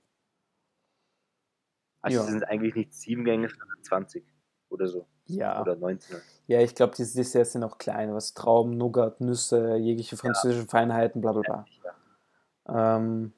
Also 2.03 2.18
Ja. 2.18 2.25
es 2.25 2.31
sind 2.31 2.44
eigentlich 2.49 2.75
nicht 2.75 2.94
sieben 2.94 3.25
Gänge, 3.25 3.49
sondern 3.49 3.83
20 3.83 4.25
oder 4.68 4.87
so. 4.87 5.07
Ja, 5.29 5.61
Oder 5.61 5.77
19. 5.77 6.17
ja 6.47 6.61
ich 6.61 6.75
glaube, 6.75 6.95
diese 6.97 7.17
Desserts 7.17 7.53
sind 7.53 7.62
auch 7.62 7.79
klein, 7.79 8.14
was 8.14 8.35
Trauben, 8.35 8.77
Nougat, 8.77 9.21
Nüsse, 9.21 9.77
jegliche 9.77 10.17
französischen 10.17 10.69
Feinheiten, 10.69 11.21
bla 11.21 11.33
bla 11.33 11.43
bla. 11.43 11.64
Ja. 12.67 12.97
Ähm, 12.97 13.33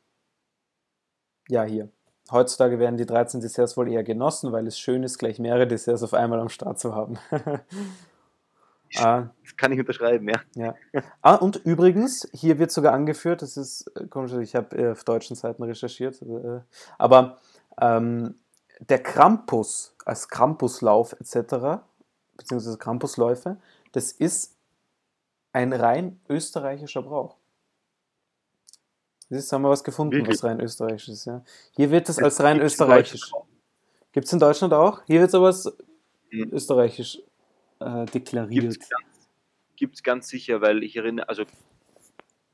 ja, 1.48 1.64
hier. 1.64 1.88
heutzutage 2.30 2.78
werden 2.78 2.96
die 2.96 3.06
13 3.06 3.40
Desserts 3.40 3.76
wohl 3.76 3.90
eher 3.90 4.04
genossen, 4.04 4.52
weil 4.52 4.66
es 4.66 4.78
schön 4.78 5.02
ist, 5.02 5.18
gleich 5.18 5.40
mehrere 5.40 5.66
Desserts 5.66 6.02
auf 6.02 6.14
einmal 6.14 6.38
am 6.38 6.48
Start 6.48 6.78
zu 6.78 6.94
haben. 6.94 7.18
ah, 8.96 9.30
das 9.42 9.56
kann 9.56 9.72
ich 9.72 9.80
unterschreiben, 9.80 10.28
ja. 10.28 10.40
ja. 10.54 10.74
Ah, 11.22 11.34
und 11.34 11.56
übrigens, 11.56 12.28
hier 12.32 12.60
wird 12.60 12.70
sogar 12.70 12.92
angeführt, 12.92 13.42
das 13.42 13.56
ist 13.56 13.90
äh, 13.96 14.06
komisch, 14.06 14.32
ich 14.34 14.54
habe 14.54 14.76
äh, 14.76 14.92
auf 14.92 15.02
deutschen 15.02 15.34
Seiten 15.34 15.64
recherchiert, 15.64 16.22
äh, 16.22 16.60
aber 16.98 17.38
ähm, 17.80 18.36
der 18.80 19.02
Krampus 19.02 19.94
als 20.04 20.28
Krampuslauf 20.28 21.12
etc., 21.14 21.82
beziehungsweise 22.36 22.78
Krampusläufe, 22.78 23.58
das 23.92 24.12
ist 24.12 24.56
ein 25.52 25.72
rein 25.72 26.20
österreichischer 26.28 27.02
Brauch. 27.02 27.36
Jetzt 29.28 29.52
haben 29.52 29.62
wir 29.62 29.70
was 29.70 29.84
gefunden, 29.84 30.16
Wirklich? 30.16 30.38
was 30.38 30.44
rein 30.44 30.60
österreichisch 30.60 31.08
ist. 31.08 31.24
Ja. 31.26 31.44
Hier 31.72 31.90
wird 31.90 32.08
es 32.08 32.18
als 32.18 32.40
rein 32.40 32.60
österreichisch. 32.60 33.30
Gibt 34.12 34.26
es 34.26 34.32
in 34.32 34.40
Deutschland 34.40 34.72
auch? 34.72 35.02
Hier 35.06 35.20
wird 35.20 35.28
es 35.28 35.34
aber 35.34 35.46
als 35.46 35.66
mhm. 36.32 36.52
österreichisch 36.52 37.20
äh, 37.78 38.06
deklariert. 38.06 38.76
Gibt 39.76 39.94
es 39.94 40.02
ganz, 40.02 40.28
sicher, 40.28 40.60
weil 40.60 40.82
ich 40.82 40.96
erinnere, 40.96 41.28
also 41.28 41.44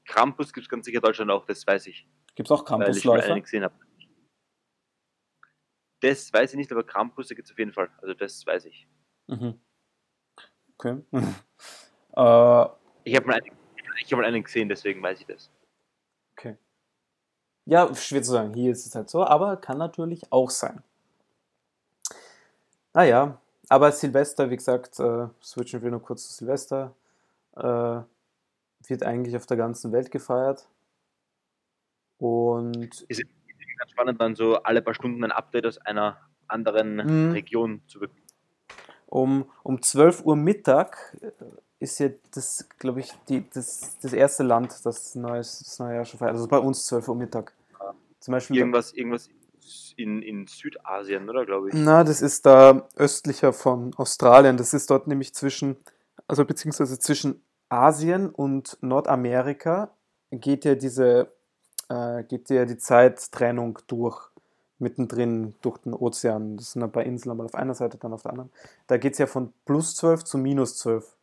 Krampus 0.05 0.53
gibt 0.53 0.67
es 0.67 0.69
ganz 0.69 0.85
sicher 0.85 0.99
in 0.99 1.03
Deutschland 1.03 1.31
auch, 1.31 1.47
das 1.47 1.67
weiß 1.67 1.87
ich. 1.87 2.07
Gibt 2.35 2.49
es 2.49 2.53
auch 2.53 2.65
Krampusläufer? 2.65 3.31
Weil 3.31 3.39
ich 3.39 3.45
gesehen 3.45 3.65
habe. 3.65 3.75
Das 6.07 6.33
weiß 6.33 6.53
ich 6.53 6.57
nicht, 6.57 6.71
aber 6.71 6.85
Krampus 6.85 7.29
gibt 7.31 7.47
es 7.47 7.51
auf 7.51 7.59
jeden 7.59 7.73
Fall. 7.73 7.91
Also 8.01 8.15
das 8.15 8.47
weiß 8.47 8.67
ich. 8.67 8.87
Mhm. 9.27 9.59
Okay. 10.79 11.03
äh, 11.13 12.67
ich 13.03 13.17
habe 13.17 13.27
mal, 13.27 13.35
einen, 13.35 13.57
hab 14.05 14.13
mal 14.13 14.25
einen 14.25 14.45
gesehen, 14.45 14.69
deswegen 14.69 15.03
weiß 15.03 15.21
ich 15.21 15.27
das. 15.27 15.51
Okay. 16.37 16.57
Ja, 17.65 17.93
schwer 17.93 18.23
zu 18.23 18.31
sagen. 18.31 18.55
Hier 18.55 18.71
ist 18.71 18.87
es 18.87 18.95
halt 18.95 19.11
so, 19.11 19.25
aber 19.25 19.57
kann 19.57 19.79
natürlich 19.79 20.31
auch 20.31 20.51
sein. 20.51 20.85
Naja, 22.95 23.41
aber 23.69 23.91
Silvester, 23.91 24.49
wie 24.49 24.57
gesagt, 24.57 25.01
äh, 25.01 25.27
switchen 25.43 25.83
wir 25.83 25.91
nur 25.91 26.03
kurz 26.03 26.29
zu 26.29 26.35
Silvester, 26.35 26.95
äh, 27.57 28.01
wird 28.89 29.03
eigentlich 29.03 29.35
auf 29.35 29.47
der 29.47 29.57
ganzen 29.57 29.91
Welt 29.91 30.13
gefeiert. 30.13 30.69
Und. 32.19 33.03
Ist 33.09 33.25
ganz 33.77 33.91
spannend, 33.91 34.21
dann 34.21 34.35
so 34.35 34.57
alle 34.63 34.83
paar 34.83 34.95
Stunden 34.95 35.23
ein 35.25 35.33
Update 35.33 35.67
aus 35.67 35.79
einer 35.79 36.19
anderen 36.49 36.97
mhm. 36.97 37.33
Region 37.33 37.83
zu 37.87 38.01
bekommen. 38.01 38.23
Um, 39.07 39.51
um 39.63 39.81
12 39.81 40.25
Uhr 40.25 40.37
Mittag 40.37 41.17
äh, 41.21 41.31
ist 41.79 42.01
ja 42.01 42.09
das, 42.35 42.69
glaube 42.79 43.01
ich, 43.01 43.13
die, 43.29 43.49
das, 43.51 43.99
das 44.01 44.13
erste 44.13 44.43
Land, 44.43 44.85
das 44.85 45.15
neues, 45.15 45.61
das 45.61 45.79
neue 45.79 45.97
Jahr 45.97 46.05
schon 46.05 46.19
feiert. 46.19 46.35
Also 46.35 46.49
bei 46.49 46.59
uns 46.59 46.87
12 46.87 47.09
Uhr 47.09 47.15
Mittag. 47.15 47.53
Zum 48.19 48.33
Beispiel 48.33 48.57
irgendwas, 48.57 48.93
irgendwas 48.93 49.29
in, 49.97 50.23
in 50.23 50.47
Südasien, 50.47 51.29
oder 51.29 51.47
glaube 51.47 51.69
ich? 51.69 51.75
Na, 51.77 52.03
das 52.03 52.23
ist 52.23 52.47
da 52.47 52.89
östlicher 52.97 53.53
von 53.53 53.95
Australien. 53.95 54.57
Das 54.57 54.75
ist 54.75 54.91
dort 54.91 55.07
nämlich 55.07 55.35
zwischen, 55.35 55.77
also 56.27 56.45
beziehungsweise 56.45 56.99
zwischen 56.99 57.43
Asien 57.69 58.31
und 58.31 58.79
Nordamerika 58.81 59.97
geht 60.31 60.65
ja 60.65 60.75
diese, 60.75 61.33
äh, 61.89 62.25
geht 62.25 62.51
ja 62.51 62.65
die 62.65 62.79
Zeittrennung 62.79 63.79
durch 63.87 64.31
mittendrin 64.79 65.55
durch 65.63 65.79
den 65.79 65.95
Ozean. 65.95 66.57
Das 66.57 66.73
sind 66.73 66.83
ein 66.83 66.93
paar 66.93 67.05
Inseln, 67.05 67.33
einmal 67.33 67.47
auf 67.47 67.55
einer 67.55 67.75
Seite, 67.75 67.97
dann 67.99 68.13
auf 68.13 68.23
der 68.23 68.33
anderen. 68.33 68.51
Da 68.87 68.99
geht 68.99 69.13
es 69.15 69.19
ja 69.19 69.27
von 69.27 69.53
plus 69.65 69.97
12 69.97 70.25
zu 70.25 70.39
minus 70.39 70.77
12 70.79 71.17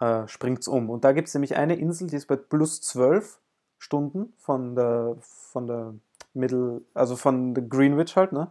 äh, 0.00 0.28
springt 0.28 0.60
es 0.60 0.68
um. 0.68 0.90
Und 0.90 1.04
da 1.04 1.12
gibt 1.12 1.28
es 1.28 1.34
nämlich 1.34 1.56
eine 1.56 1.76
Insel, 1.76 2.08
die 2.08 2.16
ist 2.16 2.26
bei 2.26 2.36
plus 2.36 2.80
12 2.80 3.38
Stunden 3.78 4.32
von 4.38 4.74
der, 4.74 5.16
von 5.20 5.66
der 5.66 5.94
Mittel, 6.34 6.82
also 6.94 7.16
von 7.16 7.54
der 7.54 7.64
Greenwich 7.64 8.16
halt, 8.16 8.32
ne? 8.32 8.50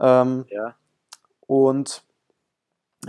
Ähm, 0.00 0.44
ja. 0.48 0.74
Und 1.46 2.02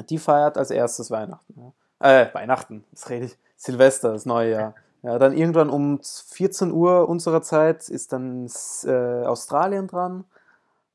die 0.09 0.17
feiert 0.17 0.57
als 0.57 0.71
erstes 0.71 1.11
Weihnachten. 1.11 1.73
Äh, 1.99 2.33
Weihnachten, 2.33 2.83
das 2.91 3.09
rede 3.09 3.25
ich. 3.25 3.37
Silvester, 3.57 4.11
das 4.11 4.25
neue 4.25 4.51
Jahr. 4.51 4.75
Ja, 5.05 5.19
dann 5.19 5.37
irgendwann 5.37 5.69
um 5.69 5.99
14 6.01 6.71
Uhr 6.71 7.07
unserer 7.07 7.43
Zeit 7.43 7.89
ist 7.89 8.11
dann 8.11 8.49
äh, 8.85 9.23
Australien 9.23 9.85
dran 9.87 10.25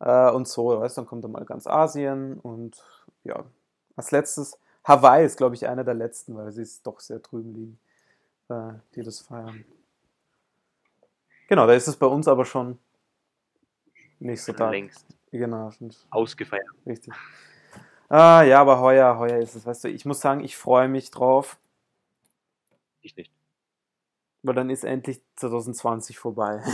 äh, 0.01 0.33
und 0.33 0.49
so, 0.49 0.81
weißt, 0.81 0.99
dann 0.99 1.07
kommt 1.07 1.23
dann 1.23 1.31
mal 1.31 1.45
ganz 1.45 1.69
Asien 1.69 2.41
und 2.41 2.83
ja, 3.23 3.45
als 3.95 4.11
letztes 4.11 4.59
Hawaii 4.83 5.25
ist, 5.25 5.37
glaube 5.37 5.55
ich, 5.55 5.69
einer 5.69 5.85
der 5.85 5.95
letzten, 5.95 6.35
weil 6.35 6.51
sie 6.51 6.63
ist 6.63 6.85
doch 6.85 6.99
sehr 6.99 7.21
drüben 7.21 7.55
liegen, 7.55 7.79
äh, 8.49 8.73
die 8.97 9.05
das 9.05 9.21
feiern. 9.21 9.65
Genau, 11.47 11.69
da 11.69 11.75
ist 11.75 11.87
es 11.87 11.97
bei 11.97 12.07
uns 12.07 12.27
aber 12.27 12.45
schon 12.45 12.81
nächster 14.19 14.57
Tag. 14.57 14.73
Längst. 14.73 15.07
Genau, 15.31 15.71
schon. 15.71 15.95
Ausgefeiert. 16.11 16.67
Richtig. 16.85 17.15
Ah, 18.09 18.43
ja, 18.43 18.61
aber 18.61 18.81
heuer, 18.81 19.21
heuer 19.21 19.39
ist 19.39 19.55
es, 19.55 19.65
weißt 19.65 19.85
du, 19.85 19.89
ich 19.89 20.05
muss 20.05 20.21
sagen, 20.21 20.43
ich 20.43 20.57
freue 20.57 20.89
mich 20.89 21.13
drauf. 21.13 21.59
Ich 23.03 23.15
nicht. 23.15 23.31
Weil 24.43 24.55
dann 24.55 24.71
ist 24.71 24.85
endlich 24.85 25.23
2020 25.37 26.19
vorbei. 26.19 26.63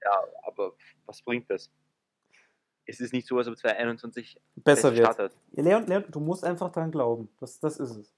Ja, 0.00 0.16
aber 0.46 0.72
was 1.06 1.20
bringt 1.20 1.50
das? 1.50 1.70
es 2.88 3.00
ist 3.00 3.12
nicht 3.12 3.28
so, 3.28 3.36
als 3.36 3.46
ob 3.46 3.56
2021 3.56 4.40
besser 4.56 4.94
wird. 4.94 5.04
Startet. 5.04 5.32
Leon, 5.52 5.86
Leon, 5.86 6.04
du 6.08 6.20
musst 6.20 6.42
einfach 6.42 6.72
daran 6.72 6.90
glauben. 6.90 7.28
Das, 7.38 7.60
das 7.60 7.78
ist 7.78 7.96
es. 7.96 8.14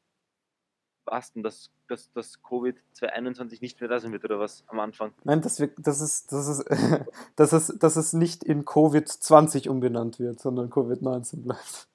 Was 1.05 1.33
denn, 1.33 1.43
dass, 1.43 1.71
dass, 1.89 2.13
dass 2.13 2.41
Covid 2.41 2.77
2021 2.93 3.61
nicht 3.61 3.81
mehr 3.81 3.91
da 3.91 3.99
sein 3.99 4.13
wird 4.13 4.25
oder 4.25 4.39
was 4.39 4.63
am 4.69 4.79
Anfang? 4.79 5.13
Nein, 5.25 5.41
dass, 5.43 5.59
wir, 5.59 5.69
dass, 5.77 6.01
es, 6.01 6.27
dass, 6.27 6.47
es, 6.47 6.65
dass, 7.37 7.53
es, 7.53 7.67
dass 7.79 7.97
es 7.97 8.13
nicht 8.13 8.45
in 8.45 8.65
Covid-20 8.65 9.69
umbenannt 9.69 10.21
wird, 10.21 10.39
sondern 10.39 10.71
Covid-19 10.71 11.43
bleibt. 11.43 11.61
Das 11.65 11.89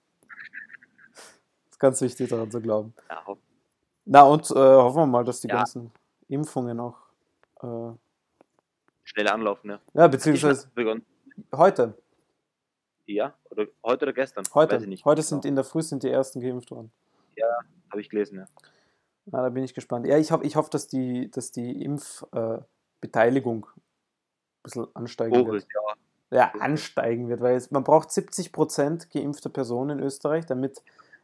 ist 1.72 1.80
ganz 1.80 2.02
wichtig 2.02 2.30
daran 2.30 2.52
zu 2.52 2.62
glauben. 2.62 2.94
Ja. 3.10 3.24
Na 4.04 4.24
und 4.24 4.52
äh, 4.52 4.54
hoffen 4.54 4.98
wir 4.98 5.06
mal, 5.06 5.24
dass 5.24 5.40
die 5.40 5.48
ja. 5.48 5.58
ganzen 5.58 5.92
Impfungen 6.28 6.80
auch 6.80 6.98
äh, 7.62 7.94
schnell 9.04 9.28
anlaufen, 9.28 9.70
ja. 9.70 9.80
Ja, 9.94 10.08
beziehungsweise 10.08 10.70
heute. 11.56 11.98
Ja, 13.06 13.36
oder 13.52 13.68
heute 13.84 14.06
oder 14.06 14.14
gestern? 14.14 14.46
Heute. 14.54 14.80
Heute 15.06 15.22
sind 15.22 15.42
genau. 15.42 15.50
in 15.50 15.56
der 15.56 15.64
Früh 15.64 15.82
sind 15.82 16.04
die 16.04 16.10
ersten 16.10 16.42
geimpft 16.42 16.72
worden. 16.72 16.92
Ja, 17.36 17.46
habe 17.92 18.02
ich 18.02 18.10
gelesen, 18.10 18.40
ja. 18.40 18.48
Na, 19.26 19.42
da 19.42 19.50
bin 19.50 19.64
ich 19.64 19.74
gespannt. 19.74 20.06
Ja, 20.08 20.18
ich 20.18 20.32
hoffe, 20.32 20.46
ich 20.46 20.56
hoff, 20.56 20.70
dass 20.70 20.88
die, 20.88 21.30
dass 21.32 21.52
die 21.52 21.84
Impfbeteiligung 21.84 23.66
äh, 23.66 23.80
ein 23.80 24.64
bisschen 24.64 24.96
ansteigen 24.96 25.36
oh, 25.36 25.48
wird. 25.48 25.68
Ja. 26.32 26.38
ja, 26.38 26.52
ansteigen 26.60 27.28
wird, 27.30 27.42
weil 27.42 27.56
es, 27.56 27.72
man 27.72 27.84
braucht 27.84 28.12
70 28.12 28.52
Prozent 28.52 29.12
geimpfte 29.12 29.50
Personen 29.50 30.00
in 30.00 30.06
Österreich, 30.06 30.46
damit 30.46 30.84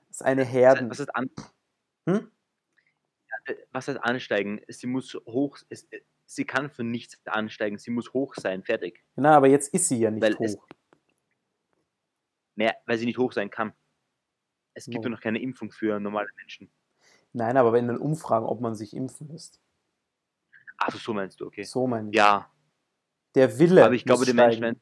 es 0.09 0.21
eine 0.21 0.43
Herden. 0.43 0.89
Was 0.89 0.99
ist 0.99 1.15
an 1.15 1.29
hm? 2.07 2.31
Äh, 3.45 3.55
was 3.71 3.87
heißt 3.87 4.03
ansteigen? 4.03 4.61
Sie 4.67 4.87
muss 4.87 5.15
hoch, 5.25 5.57
es, 5.69 5.83
äh, 5.91 6.01
sie 6.25 6.45
kann 6.45 6.69
für 6.69 6.83
nichts 6.83 7.19
ansteigen, 7.25 7.77
sie 7.77 7.91
muss 7.91 8.13
hoch 8.13 8.35
sein, 8.35 8.63
fertig. 8.63 9.03
Na, 9.15 9.35
aber 9.35 9.47
jetzt 9.47 9.73
ist 9.73 9.87
sie 9.87 9.99
ja 9.99 10.11
nicht 10.11 10.23
weil 10.23 10.35
hoch. 10.35 10.41
Es, 10.41 10.57
Mehr, 12.55 12.75
weil 12.85 12.97
sie 12.97 13.05
nicht 13.05 13.17
hoch 13.17 13.31
sein 13.31 13.49
kann. 13.49 13.73
Es 14.73 14.85
gibt 14.85 15.03
ja 15.03 15.09
noch 15.09 15.21
keine 15.21 15.41
Impfung 15.41 15.71
für 15.71 15.99
normale 15.99 16.29
Menschen. 16.37 16.71
Nein, 17.33 17.57
aber 17.57 17.77
in 17.77 17.87
den 17.87 17.97
Umfragen, 17.97 18.45
ob 18.45 18.61
man 18.61 18.75
sich 18.75 18.95
impfen 18.95 19.29
lässt. 19.29 19.61
Ach, 20.77 20.95
so 20.95 21.13
meinst 21.13 21.39
du, 21.39 21.45
okay. 21.45 21.63
So 21.63 21.87
meine 21.87 22.09
ich. 22.09 22.15
Ja. 22.15 22.51
Der 23.35 23.57
Wille. 23.59 23.85
Aber 23.85 23.93
ich 23.93 24.03
glaube, 24.03 24.25
die 24.25 24.33
Menschen 24.33 24.61
werden, 24.61 24.79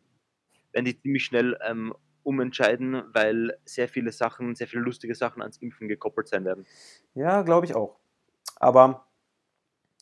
werden 0.71 0.85
die 0.85 0.99
ziemlich 0.99 1.23
schnell 1.23 1.57
ähm, 1.61 1.93
umentscheiden, 2.23 3.03
weil 3.13 3.57
sehr 3.65 3.87
viele 3.87 4.11
Sachen, 4.11 4.55
sehr 4.55 4.67
viele 4.67 4.81
lustige 4.81 5.13
Sachen 5.13 5.41
ans 5.41 5.57
Impfen 5.57 5.87
gekoppelt 5.87 6.27
sein 6.27 6.45
werden. 6.45 6.65
Ja, 7.13 7.43
glaube 7.43 7.65
ich 7.65 7.75
auch. 7.75 7.98
Aber 8.59 9.05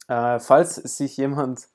äh, 0.08 0.40
falls 0.40 0.76
sich 0.76 1.16
jemand 1.18 1.70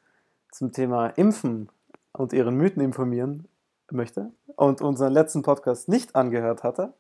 zum 0.51 0.73
Thema 0.73 1.09
Impfen 1.09 1.71
und 2.13 2.33
ihren 2.33 2.57
Mythen 2.57 2.83
informieren 2.83 3.49
möchte 3.91 4.31
und 4.57 4.81
unseren 4.81 5.13
letzten 5.13 5.43
Podcast 5.43 5.89
nicht 5.89 6.15
angehört 6.15 6.63
hatte, 6.63 6.93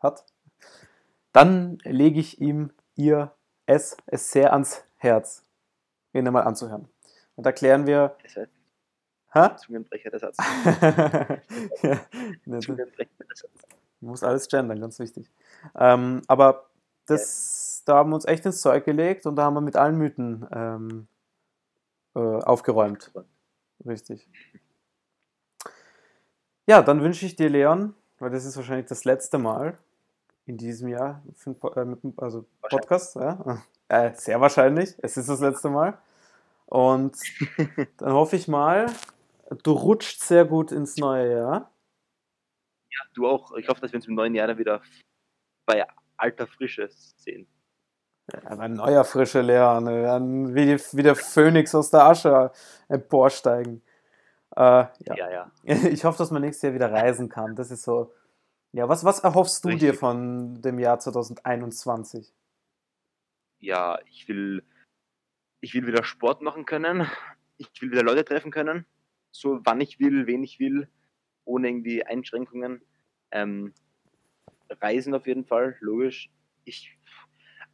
hat, 0.00 0.24
dann 1.32 1.78
lege 1.84 2.20
ich 2.20 2.40
ihm 2.40 2.70
ihr 2.94 3.32
es, 3.66 3.96
es 4.06 4.30
sehr 4.30 4.52
ans 4.52 4.84
Herz, 4.96 5.44
ihn 6.12 6.26
einmal 6.26 6.44
anzuhören. 6.44 6.88
Und 7.34 7.44
da 7.44 7.52
klären 7.52 7.86
wir. 7.86 8.16
Ha? 9.34 9.56
Zungenbrecher 9.56 10.10
der 10.10 10.20
Satz. 10.20 10.36
ja, 11.82 12.00
ne, 12.46 12.60
Muss 14.00 14.22
alles 14.22 14.48
gendern, 14.48 14.80
ganz 14.80 14.98
wichtig. 14.98 15.30
Ähm, 15.74 16.22
aber 16.26 16.70
das, 17.06 17.65
da 17.86 17.96
haben 17.96 18.10
wir 18.10 18.16
uns 18.16 18.26
echt 18.26 18.44
ins 18.44 18.60
Zeug 18.60 18.84
gelegt 18.84 19.26
und 19.26 19.36
da 19.36 19.44
haben 19.44 19.54
wir 19.54 19.62
mit 19.62 19.76
allen 19.76 19.96
Mythen 19.96 20.46
ähm, 20.52 21.08
äh, 22.14 22.18
aufgeräumt. 22.18 23.12
Richtig. 23.84 24.28
Ja, 26.66 26.82
dann 26.82 27.02
wünsche 27.02 27.24
ich 27.24 27.36
dir, 27.36 27.48
Leon, 27.48 27.94
weil 28.18 28.30
das 28.30 28.44
ist 28.44 28.56
wahrscheinlich 28.56 28.86
das 28.86 29.04
letzte 29.04 29.38
Mal 29.38 29.78
in 30.44 30.58
diesem 30.58 30.88
Jahr 30.88 31.22
für 31.34 31.56
äh, 31.76 31.84
mit, 31.84 32.00
also 32.18 32.44
Podcast. 32.60 33.16
Ja? 33.16 33.62
Äh, 33.88 34.14
sehr 34.14 34.40
wahrscheinlich. 34.40 34.96
Es 34.98 35.16
ist 35.16 35.28
das 35.28 35.38
letzte 35.38 35.70
Mal. 35.70 35.96
Und 36.64 37.16
dann 37.98 38.12
hoffe 38.14 38.34
ich 38.34 38.48
mal, 38.48 38.86
Du 39.62 39.72
rutscht 39.72 40.20
sehr 40.20 40.44
gut 40.44 40.72
ins 40.72 40.96
neue 40.96 41.30
Jahr. 41.30 41.70
Ja, 42.90 43.00
du 43.14 43.28
auch. 43.28 43.52
Ich 43.56 43.68
hoffe, 43.68 43.80
dass 43.80 43.92
wir 43.92 43.98
uns 43.98 44.08
im 44.08 44.14
neuen 44.14 44.34
Jahr 44.34 44.48
dann 44.48 44.58
wieder 44.58 44.82
bei 45.66 45.86
alter 46.16 46.46
Frische 46.46 46.88
sehen. 46.90 47.46
Ja, 48.32 48.50
aber 48.50 48.68
neuer 48.68 49.04
frische 49.04 49.40
Leon, 49.40 49.84
ne? 49.84 49.90
wir 49.90 50.02
werden 50.02 50.54
wie, 50.54 50.76
wie 50.76 51.02
der 51.02 51.14
Phönix 51.14 51.74
aus 51.74 51.90
der 51.90 52.04
Asche 52.04 52.50
emporsteigen. 52.88 53.82
Äh, 54.56 54.60
ja. 54.60 54.90
Ja, 55.16 55.30
ja. 55.30 55.52
Ich 55.64 56.04
hoffe, 56.04 56.18
dass 56.18 56.30
man 56.30 56.42
nächstes 56.42 56.62
Jahr 56.62 56.74
wieder 56.74 56.90
reisen 56.90 57.28
kann. 57.28 57.54
Das 57.54 57.70
ist 57.70 57.82
so. 57.82 58.12
Ja, 58.72 58.88
was, 58.88 59.04
was 59.04 59.20
erhoffst 59.20 59.64
du 59.64 59.68
dir 59.68 59.74
Richtig. 59.74 59.98
von 59.98 60.60
dem 60.60 60.78
Jahr 60.78 60.98
2021? 60.98 62.34
Ja, 63.58 63.98
ich 64.06 64.28
will, 64.28 64.62
ich 65.60 65.72
will 65.74 65.86
wieder 65.86 66.04
Sport 66.04 66.42
machen 66.42 66.66
können. 66.66 67.08
Ich 67.58 67.70
will 67.80 67.90
wieder 67.90 68.02
Leute 68.02 68.24
treffen 68.24 68.50
können. 68.50 68.86
So 69.30 69.60
wann 69.64 69.80
ich 69.80 69.98
will, 70.00 70.26
wen 70.26 70.42
ich 70.42 70.58
will, 70.58 70.88
ohne 71.44 71.68
irgendwie 71.68 72.04
Einschränkungen. 72.04 72.82
Ähm, 73.30 73.72
Reisen 74.68 75.14
auf 75.14 75.26
jeden 75.26 75.44
Fall, 75.44 75.76
logisch. 75.80 76.30
Ich, 76.64 76.98